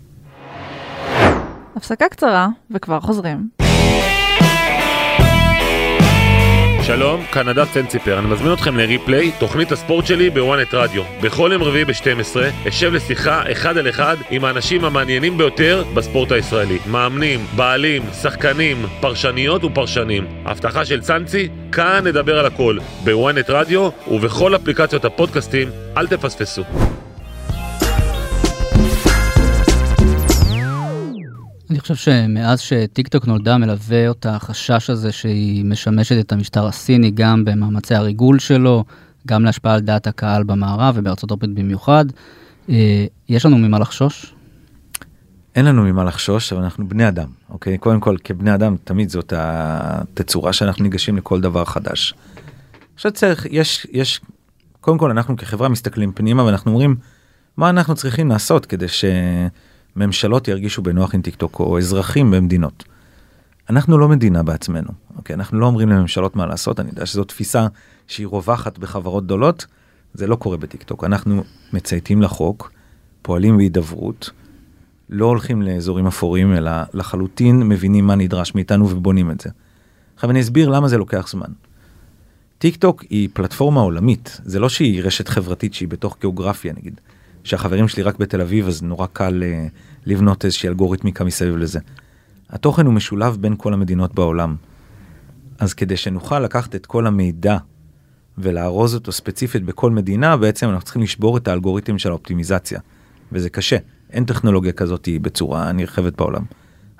[1.75, 3.64] הפסקה קצרה, וכבר חוזרים.
[6.85, 11.03] שלום, כאן נדב פנציפר, אני מזמין אתכם לריפליי, תוכנית הספורט שלי בוואנט רדיו.
[11.21, 16.77] בכל יום רביעי ב-12 אשב לשיחה אחד על אחד עם האנשים המעניינים ביותר בספורט הישראלי.
[16.87, 20.27] מאמנים, בעלים, שחקנים, פרשניות ופרשנים.
[20.45, 26.63] הבטחה של צאנצי, כאן נדבר על הכל, בוואנט רדיו ובכל אפליקציות הפודקאסטים, אל תפספסו.
[31.69, 37.11] אני חושב שמאז שטיק טוק נולדה מלווה אותה החשש הזה שהיא משמשת את המשטר הסיני
[37.11, 38.83] גם במאמצי הריגול שלו,
[39.27, 42.05] גם להשפעה על דעת הקהל במערב ובארצות הברית במיוחד.
[42.69, 44.33] אה, יש לנו ממה לחשוש?
[45.55, 47.77] אין לנו ממה לחשוש, אבל אנחנו בני אדם, אוקיי?
[47.77, 52.13] קודם כל, כבני אדם, תמיד זאת התצורה שאנחנו ניגשים לכל דבר חדש.
[52.95, 54.21] עכשיו צריך, יש, יש,
[54.81, 56.95] קודם כל אנחנו כחברה מסתכלים פנימה ואנחנו אומרים,
[57.57, 59.05] מה אנחנו צריכים לעשות כדי ש...
[59.95, 62.83] ממשלות ירגישו בנוח עם טיק טוק או אזרחים במדינות.
[63.69, 65.33] אנחנו לא מדינה בעצמנו, אוקיי?
[65.33, 67.67] אנחנו לא אומרים לממשלות מה לעשות, אני יודע שזו תפיסה
[68.07, 69.65] שהיא רווחת בחברות גדולות,
[70.13, 71.03] זה לא קורה בטיק טוק.
[71.03, 72.71] אנחנו מצייתים לחוק,
[73.21, 74.29] פועלים בהידברות,
[75.09, 79.49] לא הולכים לאזורים אפורים, אלא לחלוטין מבינים מה נדרש מאיתנו ובונים את זה.
[80.15, 81.49] עכשיו אני אסביר למה זה לוקח זמן.
[82.57, 87.01] טיק טוק היא פלטפורמה עולמית, זה לא שהיא רשת חברתית שהיא בתוך גיאוגרפיה נגיד.
[87.45, 89.67] שהחברים שלי רק בתל אביב, אז נורא קל אה,
[90.05, 91.79] לבנות איזושהי אלגוריתמיקה מסביב לזה.
[92.49, 94.55] התוכן הוא משולב בין כל המדינות בעולם.
[95.59, 97.57] אז כדי שנוכל לקחת את כל המידע
[98.37, 102.79] ולארוז אותו ספציפית בכל מדינה, בעצם אנחנו צריכים לשבור את האלגוריתם של האופטימיזציה.
[103.31, 103.77] וזה קשה,
[104.09, 106.43] אין טכנולוגיה כזאת בצורה נרחבת בעולם.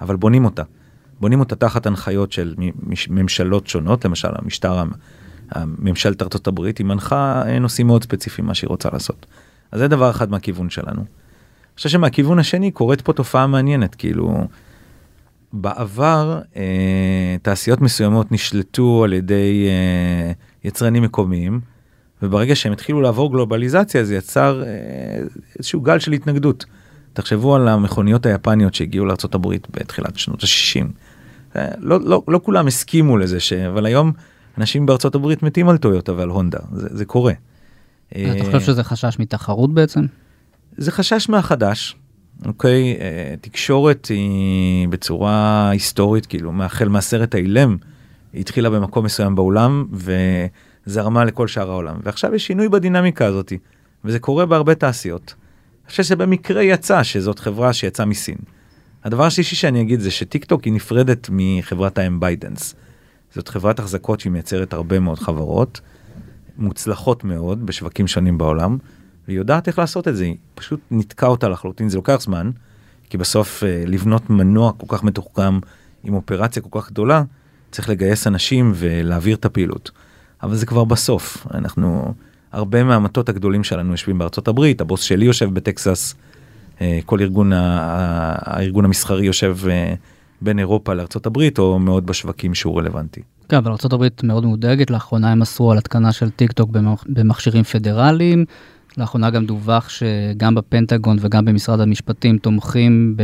[0.02, 0.64] אבל בונים אותה.
[1.20, 2.56] בונים אותה תחת הנחיות של
[3.10, 4.84] ממשלות שונות, למשל המשטר,
[5.56, 9.26] ממשלת ארצות הברית, היא מנחה נושאים מאוד ספציפיים מה שהיא רוצה לעשות.
[9.72, 11.02] אז זה דבר אחד מהכיוון שלנו.
[11.02, 14.48] אני חושב שמהכיוון השני קורית פה תופעה מעניינת, כאילו,
[15.54, 20.32] בעבר אה, תעשיות מסוימות נשלטו על ידי אה,
[20.64, 21.60] יצרנים מקומיים,
[22.22, 24.70] וברגע שהם התחילו לעבור גלובליזציה זה יצר אה,
[25.60, 26.66] איזשהו גל של התנגדות.
[27.14, 30.86] תחשבו על המכוניות היפניות שהגיעו לארה"ב בתחילת שנות ה-60.
[31.56, 33.54] אה, לא, לא, לא כולם הסכימו לזה, ש...
[33.54, 34.12] אבל היום
[34.58, 37.34] אנשים הברית מתים על טויוטה ועל הונדה, זה, זה קורה.
[38.12, 40.02] אתה חושב שזה חשש מתחרות בעצם?
[40.78, 41.96] זה חשש מהחדש,
[42.46, 42.98] אוקיי?
[43.00, 47.78] אה, תקשורת היא בצורה היסטורית, כאילו, מהחל מהסרט האילם,
[48.34, 49.86] היא התחילה במקום מסוים בעולם
[50.88, 51.96] וזרמה לכל שאר העולם.
[52.04, 53.54] ועכשיו יש שינוי בדינמיקה הזאת,
[54.06, 55.34] וזה קורה בהרבה תעשיות.
[55.84, 58.38] אני חושב שבמקרה יצא שזאת חברה שיצאה מסין.
[59.04, 62.76] הדבר השלישי שאני אגיד זה שטיק טוק היא נפרדת מחברת האם בייטדאנס.
[63.36, 65.82] זאת חברת החזקות שהיא מייצרת הרבה מאוד חברות,
[66.58, 68.78] מוצלחות מאוד בשווקים שונים בעולם,
[69.28, 72.52] והיא יודעת איך לעשות את זה, היא פשוט ניתקה אותה לחלוטין, זה לוקח זמן,
[73.10, 75.60] כי בסוף אה, לבנות מנוע כל כך מתוחכם
[76.04, 77.24] עם אופרציה כל כך גדולה,
[77.72, 79.92] צריך לגייס אנשים ולהעביר את הפעילות.
[80.44, 82.14] אבל זה כבר בסוף, אנחנו,
[82.52, 86.16] הרבה מהמטות הגדולים שלנו יושבים בארצות הברית, הבוס שלי יושב בטקסס,
[86.82, 89.94] אה, כל ארגון, הארגון המסחרי יושב אה,
[90.42, 90.94] בין אירופה
[91.26, 93.22] הברית, או מאוד בשווקים שהוא רלוונטי.
[93.50, 96.70] כן, אבל ארה"ב מאוד מודאגת, לאחרונה הם אסרו על התקנה של טיק טוק
[97.08, 98.46] במכשירים פדרליים.
[98.98, 103.18] לאחרונה גם דווח שגם בפנטגון וגם במשרד המשפטים תומכים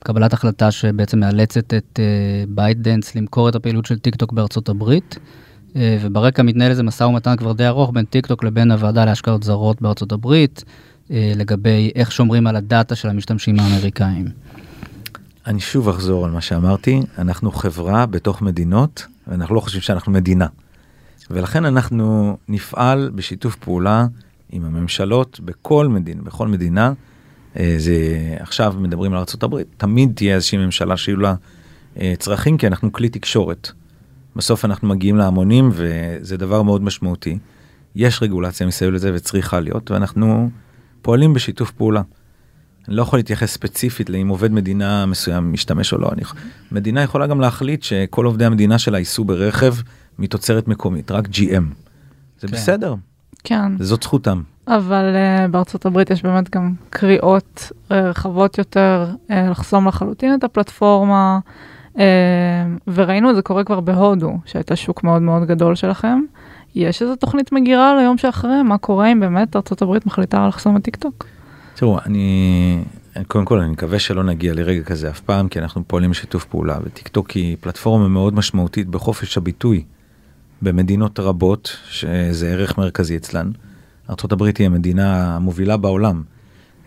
[0.00, 2.00] בקבלת החלטה שבעצם מאלצת את
[2.48, 5.18] בייטדאנס אה, למכור את הפעילות של טיק טוק בארצות הברית.
[5.76, 9.42] אה, וברקע מתנהל איזה משא ומתן כבר די ארוך בין טיק טוק לבין הוועדה להשקעות
[9.42, 10.64] זרות בארצות הברית,
[11.10, 14.26] אה, לגבי איך שומרים על הדאטה של המשתמשים האמריקאים.
[15.48, 20.46] אני שוב אחזור על מה שאמרתי, אנחנו חברה בתוך מדינות, ואנחנו לא חושבים שאנחנו מדינה.
[21.30, 24.06] ולכן אנחנו נפעל בשיתוף פעולה
[24.50, 26.92] עם הממשלות בכל מדינה, בכל מדינה.
[27.56, 27.96] אה, זה
[28.40, 31.34] עכשיו מדברים על ארה"ב, תמיד תהיה איזושהי ממשלה שיהיו לה
[32.00, 33.70] אה, צרכים, כי אנחנו כלי תקשורת.
[34.36, 37.38] בסוף אנחנו מגיעים להמונים וזה דבר מאוד משמעותי.
[37.96, 40.50] יש רגולציה מסביב לזה וצריכה להיות, ואנחנו
[41.02, 42.02] פועלים בשיתוף פעולה.
[42.88, 46.10] אני לא יכול להתייחס ספציפית לאם עובד מדינה מסוים משתמש או לא.
[46.12, 46.22] אני,
[46.72, 49.74] מדינה יכולה גם להחליט שכל עובדי המדינה שלה ייסעו ברכב
[50.18, 51.62] מתוצרת מקומית, רק GM.
[52.40, 52.52] זה כן.
[52.52, 52.94] בסדר,
[53.44, 53.72] כן.
[53.78, 54.42] זאת זכותם.
[54.68, 60.44] אבל אה, בארצות הברית יש באמת גם קריאות אה, רחבות יותר אה, לחסום לחלוטין את
[60.44, 61.38] הפלטפורמה,
[61.94, 61.98] אה,
[62.86, 66.20] וראינו את זה קורה כבר בהודו, שהייתה שוק מאוד מאוד גדול שלכם.
[66.74, 68.62] יש איזו תוכנית מגירה ליום שאחרי?
[68.62, 71.26] מה קורה אם באמת ארצות הברית מחליטה לחסום את טיק טוק?
[71.78, 72.84] תראו, אני...
[73.26, 76.78] קודם כל אני מקווה שלא נגיע לרגע כזה אף פעם כי אנחנו פועלים בשיתוף פעולה
[76.84, 79.84] וטיק טוק היא פלטפורמה מאוד משמעותית בחופש הביטוי
[80.62, 83.50] במדינות רבות, שזה ערך מרכזי אצלן.
[84.10, 86.22] ארה"ב היא המדינה המובילה בעולם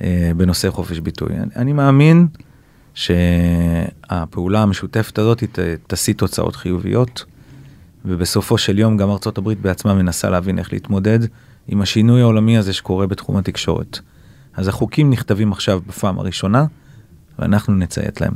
[0.01, 1.33] אה, בנושא חופש ביטוי.
[1.33, 2.27] אני, אני מאמין
[2.93, 7.25] שהפעולה המשותפת הזאת ת, תשיא תוצאות חיוביות,
[8.05, 11.19] ובסופו של יום גם ארה"ב בעצמה מנסה להבין איך להתמודד
[11.67, 13.99] עם השינוי העולמי הזה שקורה בתחום התקשורת.
[14.55, 16.65] אז החוקים נכתבים עכשיו בפעם הראשונה,
[17.39, 18.33] ואנחנו נציית להם.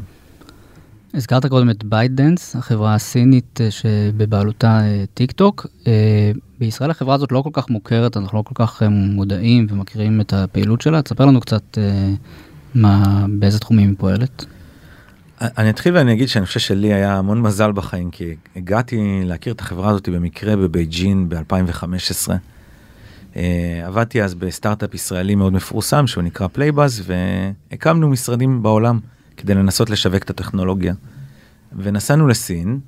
[1.16, 5.68] הזכרת קודם את בייטדאנס, החברה הסינית אה, שבבעלותה אה, טיק טוק.
[5.88, 10.34] אה, בישראל החברה הזאת לא כל כך מוכרת, אנחנו לא כל כך מודעים ומכירים את
[10.34, 11.02] הפעילות שלה.
[11.02, 11.78] תספר לנו קצת
[12.76, 14.46] מה, באיזה תחומים היא פועלת.
[15.42, 19.60] אני אתחיל ואני אגיד שאני חושב שלי היה המון מזל בחיים, כי הגעתי להכיר את
[19.60, 22.32] החברה הזאת במקרה בבייג'ין ב-2015.
[23.86, 29.00] עבדתי אז בסטארט-אפ ישראלי מאוד מפורסם שהוא נקרא פלייבאז והקמנו משרדים בעולם.
[29.38, 30.94] כדי לנסות לשווק את הטכנולוגיה.
[31.78, 32.80] ונסענו לסין,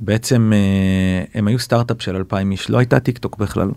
[0.00, 3.70] ובעצם אה, הם היו סטארט-אפ של 2,000 איש, לא הייתה טיק טוק בכלל.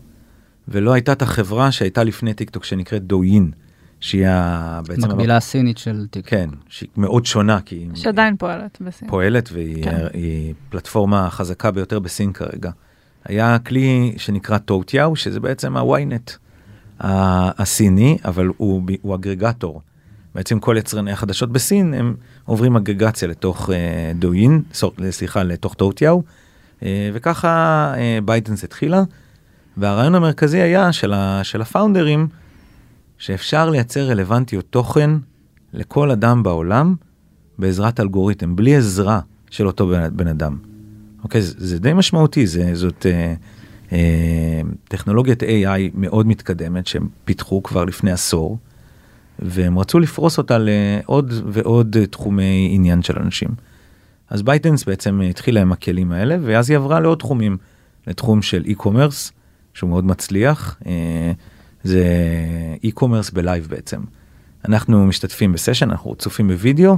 [0.67, 3.51] ולא הייתה את החברה שהייתה לפני טיק טוק שנקראת דויין,
[3.99, 4.27] שהיא
[4.88, 5.09] בעצם...
[5.09, 6.29] מקבילה הסינית של טיק.
[6.29, 7.88] כן, שהיא מאוד שונה, כי...
[7.95, 9.07] שעדיין פועלת בסין.
[9.07, 10.07] פועלת, והיא כן.
[10.69, 12.71] פלטפורמה חזקה ביותר בסין כרגע.
[13.25, 16.38] היה כלי שנקרא טוטיאו, שזה בעצם ה-ynet.
[16.99, 19.81] הסיני, אבל הוא, הוא aggregator.
[20.36, 24.62] בעצם כל יצרני החדשות בסין הם עוברים אגרגציה לתוך אה, דויין,
[25.09, 26.23] סליחה, לתוך טוטיאו,
[26.83, 29.03] אה, וככה אה, בייטדאנס התחילה.
[29.77, 32.27] והרעיון המרכזי היה של, ה, של הפאונדרים,
[33.17, 35.09] שאפשר לייצר רלוונטיות תוכן
[35.73, 36.95] לכל אדם בעולם
[37.59, 40.72] בעזרת אלגוריתם, בלי עזרה של אותו בן, בן אדם.
[41.23, 43.33] אוקיי, זה, זה די משמעותי, זה, זאת אה,
[43.91, 48.57] אה, טכנולוגיית AI מאוד מתקדמת שהם פיתחו כבר לפני עשור,
[49.39, 53.49] והם רצו לפרוס אותה לעוד ועוד תחומי עניין של אנשים.
[54.29, 57.57] אז בייטדאנס בעצם התחילה עם הכלים האלה, ואז היא עברה לעוד תחומים,
[58.07, 59.31] לתחום של e-commerce,
[59.73, 61.31] שהוא מאוד מצליח, אה,
[61.83, 62.05] זה
[62.86, 64.01] e-commerce בלייב בעצם.
[64.67, 66.97] אנחנו משתתפים בסשן, אנחנו צופים בווידאו,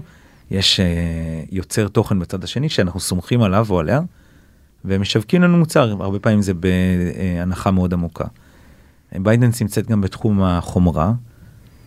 [0.52, 0.86] יש אה,
[1.52, 4.02] יוצר תוכן בצד השני שאנחנו סומכים עליו או עליה,
[4.86, 8.26] ומשווקים לנו מוצר, הרבה פעמים זה בהנחה מאוד עמוקה.
[9.16, 11.14] בייטדאנס נמצאת גם בתחום החומרה,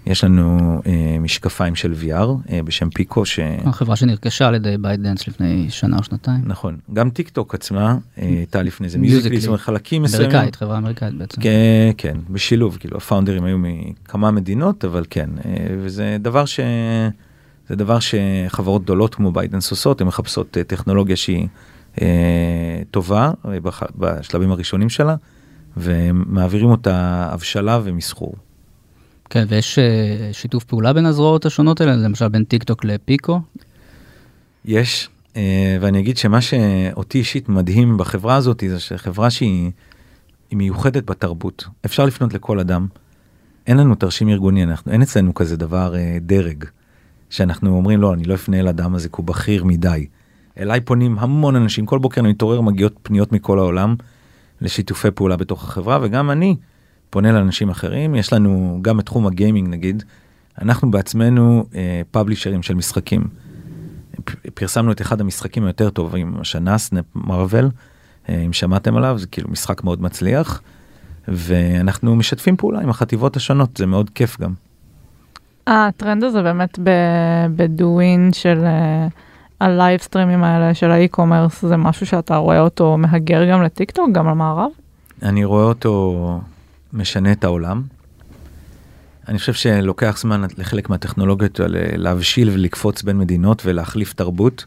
[0.07, 3.39] יש לנו אה, משקפיים של VR אה, בשם פיקו ש...
[3.65, 6.41] החברה שנרכשה על ידי בייטדאנס לפני שנה או שנתיים.
[6.45, 10.31] נכון, גם טיק טוק עצמה הייתה לפני זה מיוזיקלי, זאת אומרת חלקים מסוימים.
[10.31, 11.41] אמריקאית, חברה אמריקאית בעצם.
[11.41, 16.61] כן, כן, בשילוב, כאילו הפאונדרים היו מכמה מדינות, אבל כן, אה, וזה דבר ש...
[17.69, 21.49] זה דבר שחברות גדולות כמו בייטדאנס עושות, הן מחפשות אה, טכנולוגיה שהיא
[22.03, 23.83] אה, טובה אה, בח...
[23.97, 25.17] בשלבים הראשונים שלה,
[25.77, 28.35] ומעבירים אותה הבשלה ומסחור.
[29.31, 33.41] כן, ויש אה, שיתוף פעולה בין הזרועות השונות האלה, למשל בין טיק טוק לפיקו?
[34.65, 39.73] יש, אה, ואני אגיד שמה שאותי אישית מדהים בחברה הזאת, זה שחברה שהיא
[40.53, 41.65] מיוחדת בתרבות.
[41.85, 42.87] אפשר לפנות לכל אדם.
[43.67, 46.65] אין לנו תרשים ארגוני, אנחנו, אין אצלנו כזה דבר אה, דרג,
[47.31, 50.07] שאנחנו אומרים, לא, אני לא אפנה אל אדם הזה כי הוא בכיר מדי.
[50.59, 53.95] אליי פונים המון אנשים, כל בוקר אני מתעורר, מגיעות פניות מכל העולם
[54.61, 56.57] לשיתופי פעולה בתוך החברה, וגם אני
[57.11, 58.15] פונה לאנשים אחרים.
[58.15, 60.03] יש לנו גם את תחום הגיימינג נגיד,
[60.63, 63.25] אנחנו בעצמנו אה, פאבלישרים של משחקים.
[64.55, 67.69] פרסמנו את אחד המשחקים היותר טובים השנה, סנאפ מארוול,
[68.29, 70.63] אה, אם שמעתם עליו, זה כאילו משחק מאוד מצליח,
[71.29, 74.53] ואנחנו משתפים פעולה עם החטיבות השונות, זה מאוד כיף גם.
[75.71, 76.79] הטרנד הזה באמת
[77.57, 79.09] בדויין של אה,
[79.61, 84.11] הלייב סטרימים האלה של ה e-commerce, זה משהו שאתה רואה אותו מהגר גם לטיק טוק,
[84.13, 84.71] גם למערב?
[85.23, 86.41] אני רואה אותו
[86.93, 87.83] משנה את העולם.
[89.29, 94.65] אני חושב שלוקח זמן לחלק מהטכנולוגיות האלה להבשיל ולקפוץ בין מדינות ולהחליף תרבות.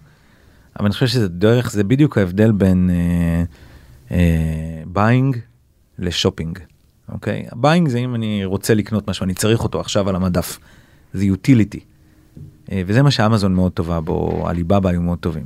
[0.79, 2.89] אבל אני חושב שזה דרך, זה בדיוק ההבדל בין
[4.85, 5.41] buying אה, אה,
[5.99, 6.59] ל shopping.
[7.09, 7.45] אוקיי?
[7.53, 10.59] buying זה אם אני רוצה לקנות משהו, אני צריך אותו עכשיו על המדף.
[11.13, 11.79] זה utility.
[11.79, 15.43] אה, וזה מה שאמזון מאוד טובה בו, עליבאבא היו מאוד טובים.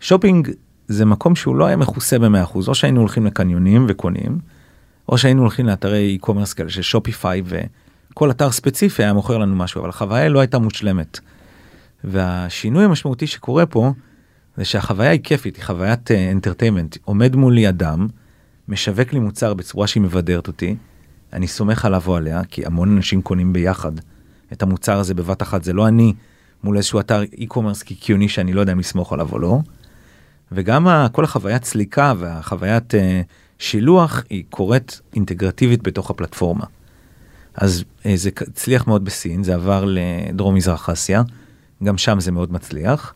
[0.00, 0.50] שופינג
[0.88, 4.38] זה מקום שהוא לא היה מכוסה ב-100%, או שהיינו הולכים לקניונים וקונים,
[5.08, 9.80] או שהיינו הולכים לאתרי e-commerce כאלה של שופיפיי וכל אתר ספציפי היה מוכר לנו משהו,
[9.80, 11.18] אבל החוויה לא הייתה מושלמת.
[12.04, 13.92] והשינוי המשמעותי שקורה פה
[14.56, 16.96] זה שהחוויה היא כיפית, היא חוויית entertainment.
[16.96, 18.08] אה, עומד מולי אדם,
[18.68, 20.76] משווק לי מוצר בצורה שהיא מבדרת אותי,
[21.32, 23.92] אני סומך עליו או עליה, כי המון אנשים קונים ביחד
[24.52, 26.14] את המוצר הזה בבת אחת, זה לא אני
[26.64, 29.58] מול איזשהו אתר e-commerce קיקיוני שאני לא יודע אם לסמוך עליו או לא.
[30.52, 32.96] וגם כל החוויית סליקה והחוויית uh,
[33.58, 36.64] שילוח היא קורית אינטגרטיבית בתוך הפלטפורמה.
[37.54, 41.22] אז uh, זה הצליח מאוד בסין, זה עבר לדרום מזרח אסיה,
[41.84, 43.14] גם שם זה מאוד מצליח.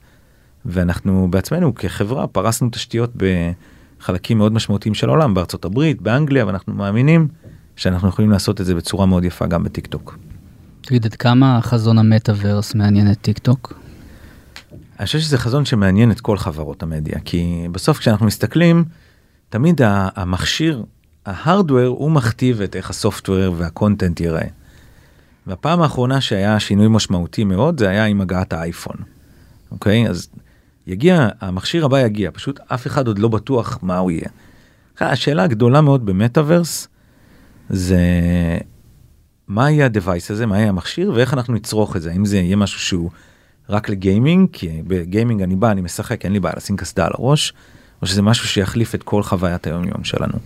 [0.66, 7.28] ואנחנו בעצמנו כחברה פרסנו תשתיות בחלקים מאוד משמעותיים של העולם, בארצות הברית, באנגליה, ואנחנו מאמינים
[7.76, 10.18] שאנחנו יכולים לעשות את זה בצורה מאוד יפה גם בטיק טוק.
[10.86, 13.72] תגיד, עד כמה חזון המטאוורס מעניין את טיק טוק?
[14.98, 18.84] אני חושב שזה חזון שמעניין את כל חברות המדיה, כי בסוף כשאנחנו מסתכלים,
[19.48, 20.84] תמיד המכשיר,
[21.26, 24.46] ה hardware, הוא מכתיב את איך ה software וה content ייראה.
[25.46, 28.96] והפעם האחרונה שהיה שינוי משמעותי מאוד, זה היה עם הגעת האייפון.
[29.70, 30.08] אוקיי?
[30.08, 30.28] אז
[30.86, 34.28] יגיע, המכשיר הבא יגיע, פשוט אף אחד עוד לא בטוח מה הוא יהיה.
[35.00, 36.88] השאלה הגדולה מאוד במטאוורס,
[37.70, 37.98] זה
[39.48, 42.56] מה יהיה הדווייס הזה, מה יהיה המכשיר, ואיך אנחנו נצרוך את זה, האם זה יהיה
[42.56, 43.10] משהו שהוא
[43.68, 47.52] רק לגיימינג, כי בגיימינג אני בא, אני משחק, אין לי בעיה לשים קסדה על הראש,
[48.02, 50.38] או שזה משהו שיחליף את כל חוויית היום יום שלנו.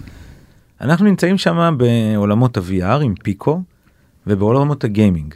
[0.81, 3.63] אנחנו נמצאים שם בעולמות ה-VR עם פיקו,
[4.27, 5.35] ובעולמות הגיימינג.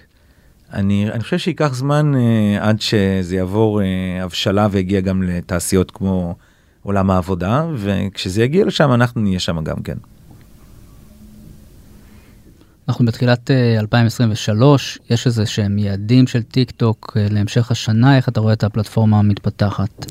[0.72, 3.87] אני, אני חושב שייקח זמן אה, עד שזה יעבור אה,
[4.25, 6.35] הבשלה ויגיע גם לתעשיות כמו
[6.83, 9.96] עולם העבודה, וכשזה יגיע לשם אנחנו נהיה שם גם כן.
[12.88, 18.53] אנחנו בתחילת 2023, יש איזה שהם יעדים של טיק טוק להמשך השנה, איך אתה רואה
[18.53, 20.07] את הפלטפורמה המתפתחת?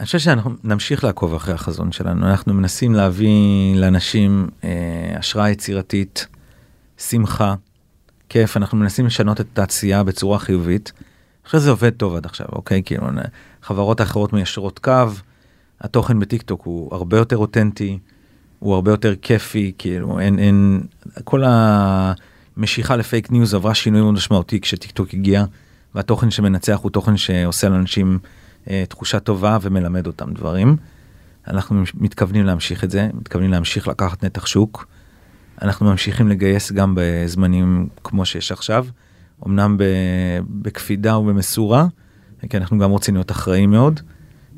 [0.00, 4.70] אני חושב שאנחנו נמשיך לעקוב אחרי החזון שלנו, אנחנו מנסים להביא לאנשים אה,
[5.18, 6.26] השראה יצירתית,
[6.98, 7.54] שמחה,
[8.28, 10.92] כיף, אנחנו מנסים לשנות את התעשייה בצורה חיובית.
[10.96, 12.82] אני חושב שזה עובד טוב עד עכשיו, אוקיי?
[12.84, 13.06] כאילו,
[13.62, 15.06] חברות אחרות מיישרות קו,
[15.80, 17.98] התוכן בטיק טוק הוא הרבה יותר אותנטי,
[18.64, 20.80] הוא הרבה יותר כיפי, כאילו אין, אין,
[21.24, 25.44] כל המשיכה לפייק ניוז עברה שינוי מאוד משמעותי כשטיקטוק הגיע,
[25.94, 28.18] והתוכן שמנצח הוא תוכן שעושה לאנשים
[28.70, 30.76] אה, תחושה טובה ומלמד אותם דברים.
[31.48, 34.86] אנחנו מתכוונים להמשיך את זה, מתכוונים להמשיך לקחת נתח שוק.
[35.62, 38.86] אנחנו ממשיכים לגייס גם בזמנים כמו שיש עכשיו,
[39.46, 39.76] אמנם
[40.48, 41.86] בקפידה ובמשורה,
[42.48, 44.00] כי אנחנו גם רוצים להיות אחראים מאוד,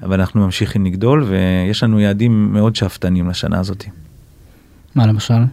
[0.02, 3.84] אבל אנחנו ממשיכים לגדול ויש לנו יעדים מאוד שאפתניים לשנה הזאת.
[4.94, 5.44] מה למשל?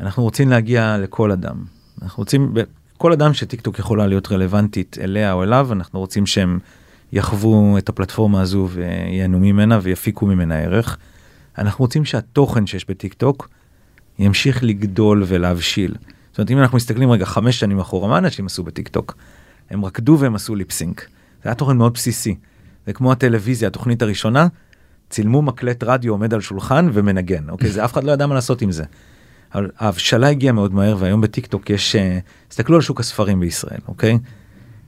[0.00, 1.64] אנחנו רוצים להגיע לכל אדם.
[2.02, 2.54] אנחנו רוצים,
[2.96, 6.58] כל אדם שטיקטוק יכולה להיות רלוונטית אליה או אליו, אנחנו רוצים שהם
[7.12, 10.96] יחוו את הפלטפורמה הזו וייהנו ממנה ויפיקו ממנה ערך.
[11.58, 13.48] אנחנו רוצים שהתוכן שיש בטיקטוק
[14.18, 15.94] ימשיך לגדול ולהבשיל.
[16.30, 19.16] זאת אומרת, אם אנחנו מסתכלים רגע חמש שנים אחורה, מה אנשים עשו בטיקטוק?
[19.70, 21.00] הם רקדו והם עשו lip sync.
[21.42, 22.34] זה היה תוכן מאוד בסיסי.
[22.86, 24.46] זה כמו הטלוויזיה, התוכנית הראשונה,
[25.10, 27.70] צילמו מקלט רדיו עומד על שולחן ומנגן, אוקיי?
[27.70, 28.84] זה אף אחד לא ידע מה לעשות עם זה.
[29.54, 31.96] אבל ההבשלה הגיעה מאוד מהר, והיום בטיקטוק יש,
[32.48, 34.18] תסתכלו על שוק הספרים בישראל, אוקיי?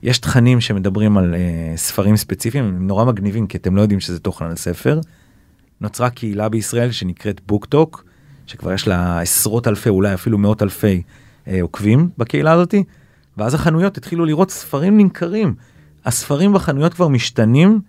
[0.03, 4.19] יש תכנים שמדברים על אה, ספרים ספציפיים, הם נורא מגניבים, כי אתם לא יודעים שזה
[4.19, 4.99] תוכן על ספר.
[5.81, 8.03] נוצרה קהילה בישראל שנקראת בוקטוק,
[8.47, 11.01] שכבר יש לה עשרות אלפי, אולי אפילו מאות אלפי
[11.45, 12.83] אה, עוקבים בקהילה הזאתי,
[13.37, 15.55] ואז החנויות התחילו לראות ספרים נמכרים.
[16.05, 17.79] הספרים בחנויות כבר משתנים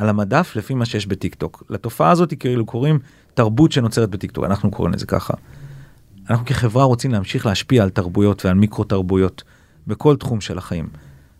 [0.00, 1.62] על המדף לפי מה שיש בטיקטוק.
[1.70, 2.98] לתופעה הזאת כאילו קוראים
[3.34, 5.34] תרבות שנוצרת בטיקטוק, אנחנו קוראים לזה ככה.
[6.30, 9.42] אנחנו כחברה רוצים להמשיך להשפיע על תרבויות ועל מיקרו תרבויות
[9.86, 10.88] בכל תחום של החיים.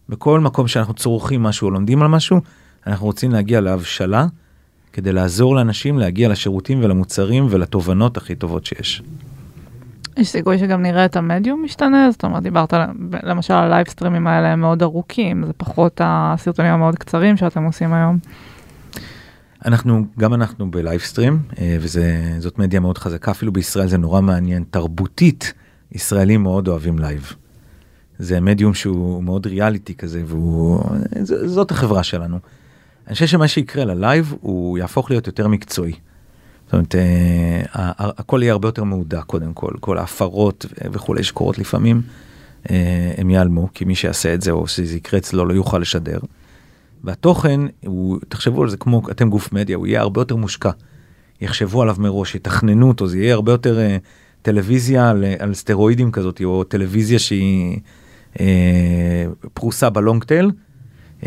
[0.08, 2.40] בכל מקום שאנחנו צורכים משהו או לומדים על משהו,
[2.86, 4.26] אנחנו רוצים להגיע להבשלה
[4.92, 9.02] כדי לעזור לאנשים להגיע לשירותים ולמוצרים ולתובנות הכי טובות שיש.
[10.20, 12.10] יש סיכוי שגם נראה את המדיום משתנה?
[12.10, 12.74] זאת אומרת, דיברת
[13.22, 18.18] למשל על הלייבסטרימים האלה הם מאוד ארוכים, זה פחות הסרטונים המאוד קצרים שאתם עושים היום.
[19.64, 24.64] אנחנו, גם אנחנו ב livestream, אה, וזאת מדיה מאוד חזקה, אפילו בישראל זה נורא מעניין,
[24.70, 25.52] תרבותית,
[25.92, 27.32] ישראלים מאוד אוהבים לייב.
[28.18, 30.22] זה מדיום שהוא מאוד ריאליטי כזה,
[31.12, 32.38] וזאת החברה שלנו.
[33.06, 35.92] אני חושב שמה שיקרה ללייב, הוא יהפוך להיות יותר מקצועי.
[36.70, 42.02] זאת אומרת, אה, הכל יהיה הרבה יותר מהודק קודם כל, כל ההפרות וכולי שקורות לפעמים,
[42.70, 46.18] אה, הם ייעלמו, כי מי שיעשה את זה או שזה יקרה אצלו לא יוכל לשדר.
[47.04, 50.70] והתוכן, הוא, תחשבו על זה כמו, אתם גוף מדיה, הוא יהיה הרבה יותר מושקע.
[51.40, 54.04] יחשבו עליו מראש, יתכננו אותו, זה יהיה הרבה יותר uh,
[54.42, 57.78] טלוויזיה על, על סטרואידים כזאת, או טלוויזיה שהיא
[58.34, 58.38] uh,
[59.54, 60.50] פרוסה ב long tail,
[61.20, 61.24] uh,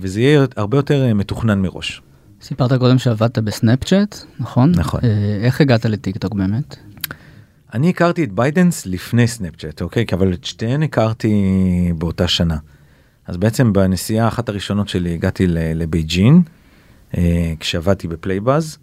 [0.00, 2.02] וזה יהיה הרבה יותר מתוכנן מראש.
[2.42, 4.72] סיפרת קודם שעבדת בסנאפצ'אט, נכון?
[4.76, 5.00] נכון.
[5.00, 5.04] Uh,
[5.42, 6.76] איך הגעת לטיקטוק באמת?
[7.74, 10.04] אני הכרתי את בייטדאנס לפני סנאפצ'אט, אוקיי?
[10.12, 11.32] אבל את שתיהן הכרתי
[11.98, 12.56] באותה שנה.
[13.26, 16.42] אז בעצם בנסיעה אחת הראשונות שלי הגעתי לבייג'ין,
[17.16, 18.78] אה, כשעבדתי בפלייבאז,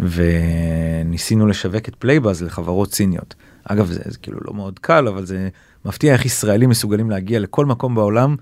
[0.00, 3.34] וניסינו לשווק את פלייבאז לחברות סיניות.
[3.64, 5.48] אגב, זה, זה כאילו לא מאוד קל, אבל זה
[5.84, 8.36] מפתיע איך ישראלים מסוגלים להגיע לכל מקום בעולם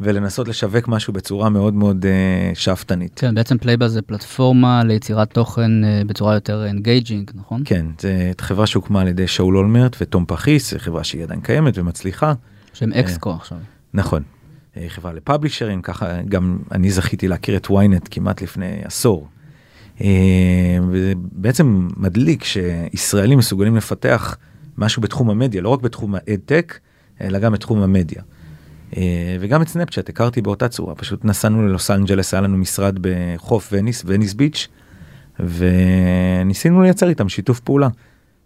[0.00, 3.12] ולנסות לשווק משהו בצורה מאוד מאוד uh, שאפתנית.
[3.16, 7.62] כן, בעצם פלייבאז זה פלטפורמה ליצירת תוכן uh, בצורה יותר engaging, נכון?
[7.64, 12.32] כן, זה חברה שהוקמה על ידי שאול אולמרט ותום פכיס, חברה שהיא עדיין קיימת ומצליחה.
[12.72, 13.58] שהם exco uh, עכשיו.
[13.94, 14.22] נכון.
[14.76, 19.28] אה, חברה לפאבלישרים, ככה גם אני זכיתי להכיר את ynet כמעט לפני עשור.
[20.00, 20.06] אה,
[20.88, 24.36] וזה בעצם מדליק שישראלים מסוגלים לפתח
[24.78, 26.78] משהו בתחום המדיה, לא רק בתחום האדטק,
[27.20, 28.22] אלא גם בתחום המדיה.
[28.96, 33.68] אה, וגם את סנאפצ'אט הכרתי באותה צורה, פשוט נסענו ללוס אנג'לס, היה לנו משרד בחוף
[33.72, 34.68] וניס, וניס ביץ',
[35.40, 37.88] וניסינו לייצר איתם שיתוף פעולה.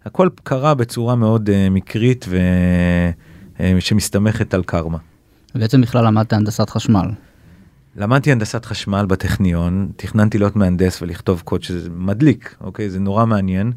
[0.05, 2.25] הכל קרה בצורה מאוד מקרית
[3.59, 4.97] ושמסתמכת על קרמה.
[5.55, 7.09] ובעצם בכלל למדת הנדסת חשמל.
[7.95, 12.89] למדתי הנדסת חשמל בטכניון, תכננתי להיות מהנדס ולכתוב קוד שזה מדליק, אוקיי?
[12.89, 13.71] זה נורא מעניין.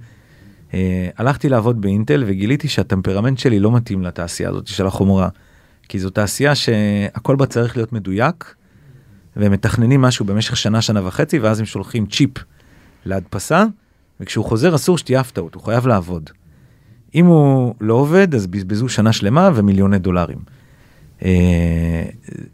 [0.70, 0.74] Uh,
[1.16, 5.28] הלכתי לעבוד באינטל וגיליתי שהטמפרמנט שלי לא מתאים לתעשייה הזאת של החומרה.
[5.88, 8.54] כי זו תעשייה שהכל בה צריך להיות מדויק,
[9.36, 12.30] והם מתכננים משהו במשך שנה, שנה וחצי, ואז הם שולחים צ'יפ
[13.04, 13.64] להדפסה,
[14.20, 16.30] וכשהוא חוזר אסור שתהיה הפתעות, הוא חייב לעבוד.
[17.14, 20.38] אם הוא לא עובד, אז בזבזו שנה שלמה ומיליוני דולרים.
[21.24, 22.04] אה,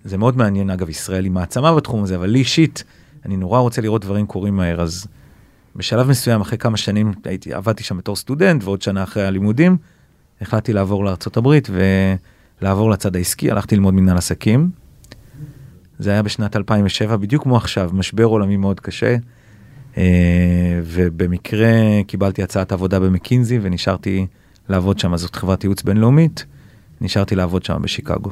[0.04, 2.84] זה מאוד מעניין, אגב, ישראל היא מעצמה בתחום הזה, אבל לי אישית,
[3.24, 5.06] אני נורא רוצה לראות דברים קורים מהר, אז
[5.76, 9.76] בשלב מסוים, אחרי כמה שנים, הייתי, עבדתי שם בתור סטודנט, ועוד שנה אחרי הלימודים,
[10.40, 11.48] החלטתי לעבור לארה"ב
[12.62, 14.70] ולעבור לצד העסקי, הלכתי ללמוד מנהל עסקים.
[15.98, 19.16] זה היה בשנת 2007, בדיוק כמו עכשיו, משבר עולמי מאוד קשה,
[19.96, 21.72] אה, ובמקרה
[22.06, 24.26] קיבלתי הצעת עבודה במקינזי ונשארתי
[24.68, 26.46] לעבוד שם, זאת חברת ייעוץ בינלאומית,
[27.00, 28.30] נשארתי לעבוד שם בשיקגו.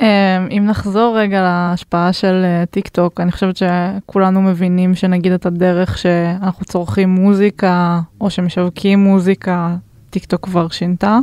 [0.00, 0.06] אמ,
[0.50, 5.98] אם נחזור רגע להשפעה של אה, טיק טוק, אני חושבת שכולנו מבינים שנגיד את הדרך
[5.98, 9.76] שאנחנו צורכים מוזיקה, או שמשווקים מוזיקה,
[10.10, 11.18] טיק טוק כבר שינתה.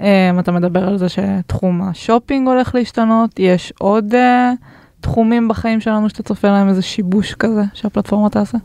[0.00, 4.52] אמ, אתה מדבר על זה שתחום השופינג הולך להשתנות, יש עוד אה,
[5.00, 8.58] תחומים בחיים שלנו שאתה צופה להם איזה שיבוש כזה שהפלטפורמה תעשה?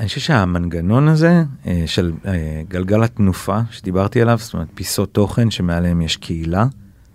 [0.00, 5.50] אני חושב שהמנגנון הזה אה, של אה, גלגל התנופה שדיברתי עליו, זאת אומרת פיסות תוכן
[5.50, 6.66] שמעליהם יש קהילה,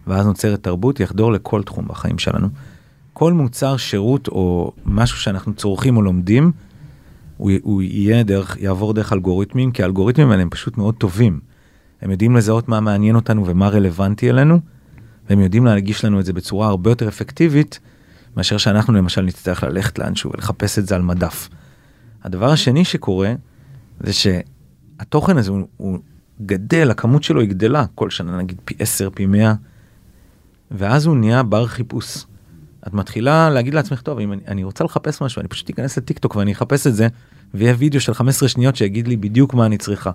[0.08, 2.48] ואז נוצרת תרבות, יחדור לכל תחום בחיים שלנו.
[3.14, 6.52] כל מוצר, שירות או משהו שאנחנו צורכים או לומדים,
[7.38, 11.53] הוא, הוא יהיה דרך, יעבור דרך אלגוריתמים, כי האלגוריתמים האלה הם פשוט מאוד טובים.
[12.04, 14.60] הם יודעים לזהות מה מעניין אותנו ומה רלוונטי אלינו,
[15.30, 17.80] והם יודעים להגיש לנו את זה בצורה הרבה יותר אפקטיבית,
[18.38, 21.50] מאשר שאנחנו למשל נצטרך ללכת לאנשהו ולחפש את זה על מדף.
[22.24, 23.34] הדבר השני שקורה,
[24.00, 26.00] זה שהתוכן הזה הוא, הוא
[26.42, 29.54] גדל, הכמות שלו היא גדלה כל שנה, נגיד פי 10, פי 100,
[30.72, 32.26] ואז הוא נהיה בר חיפוש.
[32.88, 36.20] את מתחילה להגיד לעצמך, טוב, אם אני, אני רוצה לחפש משהו, אני פשוט אכנס לטיק
[36.20, 37.08] טוק ואני אחפש את זה,
[37.54, 40.12] ויהיה וידאו של 15 שניות שיגיד לי בדיוק מה אני צריכה.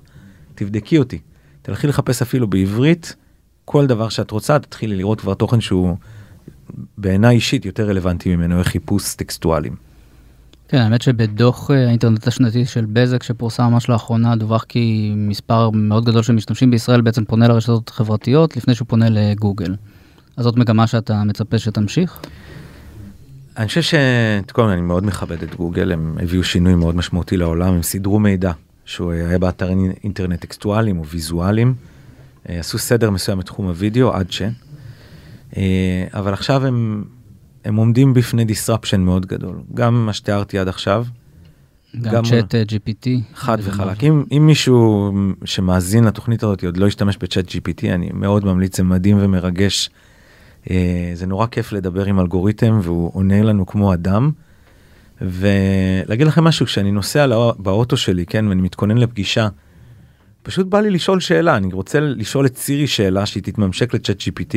[0.55, 1.19] תבדקי אותי.
[1.69, 3.17] תלכי לחפש אפילו בעברית,
[3.65, 5.97] כל דבר שאת רוצה, תתחילי לראות כבר תוכן שהוא
[6.99, 9.77] בעיניי אישית יותר רלוונטי ממנו, חיפוש טקסטואלים.
[10.69, 16.05] כן, האמת שבדוח אה, האינטרנט השנתי של בזק שפורסם ממש לאחרונה, דווח כי מספר מאוד
[16.05, 19.75] גדול של משתמשים בישראל בעצם פונה לרשתות החברתיות לפני שהוא פונה לגוגל.
[20.37, 22.21] אז זאת מגמה שאתה מצפה שתמשיך?
[23.57, 27.83] אני חושב שקודם אני מאוד מכבד את גוגל, הם הביאו שינוי מאוד משמעותי לעולם, הם
[27.83, 28.53] סידרו מידע
[28.89, 29.75] שהוא היה באתרי
[30.05, 31.75] אינטרנט טקסטואליים או ויזואליים,
[32.49, 34.43] אה, עשו סדר מסוים בתחום הוידאו עד ש...
[35.57, 37.05] אה, אבל עכשיו הם,
[37.65, 41.07] הם עומדים בפני disruption מאוד גדול, גם מה שתיארתי עד עכשיו.
[42.01, 43.09] גם צ'אט אה, GPT.
[43.35, 44.05] חד וחלק.
[44.05, 45.13] אם, אם מישהו
[45.45, 49.91] שמאזין לתוכנית הזאת עוד לא ישתמש בצ'אט GPT, אני מאוד ממליץ, זה מדהים ומרגש.
[51.15, 54.31] זה נורא כיף לדבר עם אלגוריתם והוא עונה לנו כמו אדם.
[55.21, 57.27] ולהגיד לכם משהו, כשאני נוסע
[57.59, 59.49] באוטו שלי, כן, ואני מתכונן לפגישה,
[60.43, 64.57] פשוט בא לי לשאול שאלה, אני רוצה לשאול את סירי שאלה שהיא תתממשק לצ'אט GPT,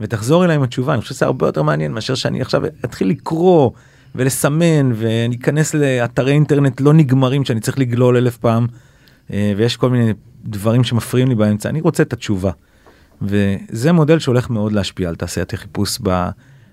[0.00, 3.70] ותחזור אליי עם התשובה, אני חושב שזה הרבה יותר מעניין מאשר שאני עכשיו אתחיל לקרוא
[4.14, 8.66] ולסמן ואני אכנס לאתרי אינטרנט לא נגמרים שאני צריך לגלול אלף פעם,
[9.32, 10.12] אה, ויש כל מיני
[10.44, 12.50] דברים שמפריעים לי באמצע, אני רוצה את התשובה.
[13.22, 16.28] וזה מודל שהולך מאוד להשפיע על תעשיית החיפוש ב...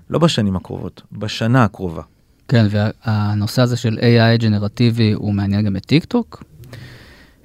[0.09, 2.01] לא בשנים הקרובות, בשנה הקרובה.
[2.47, 6.43] כן, והנושא הזה של AI גנרטיבי הוא מעניין גם את טיק טוק?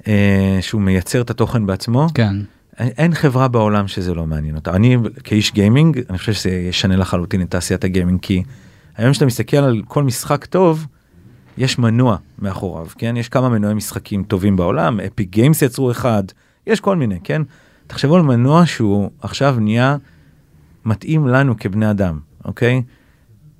[0.08, 2.06] אה, שהוא מייצר את התוכן בעצמו?
[2.14, 2.36] כן.
[2.78, 4.76] אין חברה בעולם שזה לא מעניין אותה.
[4.76, 8.42] אני כאיש gaming, אני חושב שזה ישנה לחלוטין את תעשיית ה gaming, כי
[8.96, 10.86] היום שאתה מסתכל על כל משחק טוב,
[11.58, 13.16] יש מנוע מאחוריו, כן?
[13.16, 16.22] יש כמה מנועי משחקים טובים בעולם, Epic Games יצרו אחד,
[16.66, 17.42] יש כל מיני, כן?
[17.86, 19.96] תחשבו על מנוע שהוא עכשיו נהיה
[20.84, 22.82] מתאים לנו כבני אדם, אוקיי?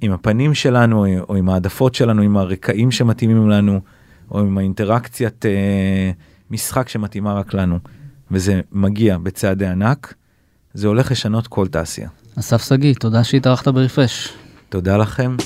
[0.01, 3.81] עם הפנים שלנו, או עם העדפות שלנו, עם הרקעים שמתאימים לנו,
[4.31, 6.11] או עם האינטראקציית אה,
[6.51, 7.79] משחק שמתאימה רק לנו.
[8.31, 10.15] וזה מגיע בצעדי ענק,
[10.75, 12.09] זה הולך לשנות כל תעשייה.
[12.39, 14.33] אסף שגיא, תודה שהתארחת ברפרש.
[14.69, 15.37] תודה לכם.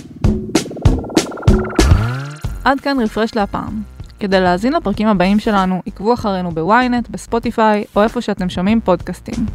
[2.64, 3.82] עד כאן רפרש להפעם.
[4.20, 9.46] כדי להאזין לפרקים הבאים שלנו, עקבו אחרינו ב-ynet, בספוטיפיי, או איפה שאתם שומעים פודקאסטים.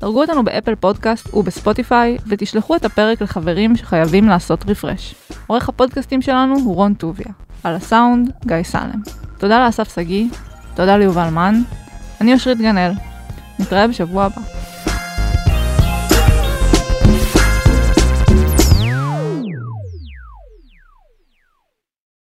[0.00, 5.14] דרגו אותנו באפל פודקאסט ובספוטיפיי, ותשלחו את הפרק לחברים שחייבים לעשות refresh.
[5.46, 7.32] עורך הפודקאסטים שלנו הוא רון טוביה.
[7.64, 9.02] על הסאונד, גיא סלם.
[9.38, 10.28] תודה לאסף שגיא,
[10.74, 11.54] תודה ליובל מן,
[12.20, 12.92] אני אושרית גנאל.
[13.58, 14.42] נתראה בשבוע הבא.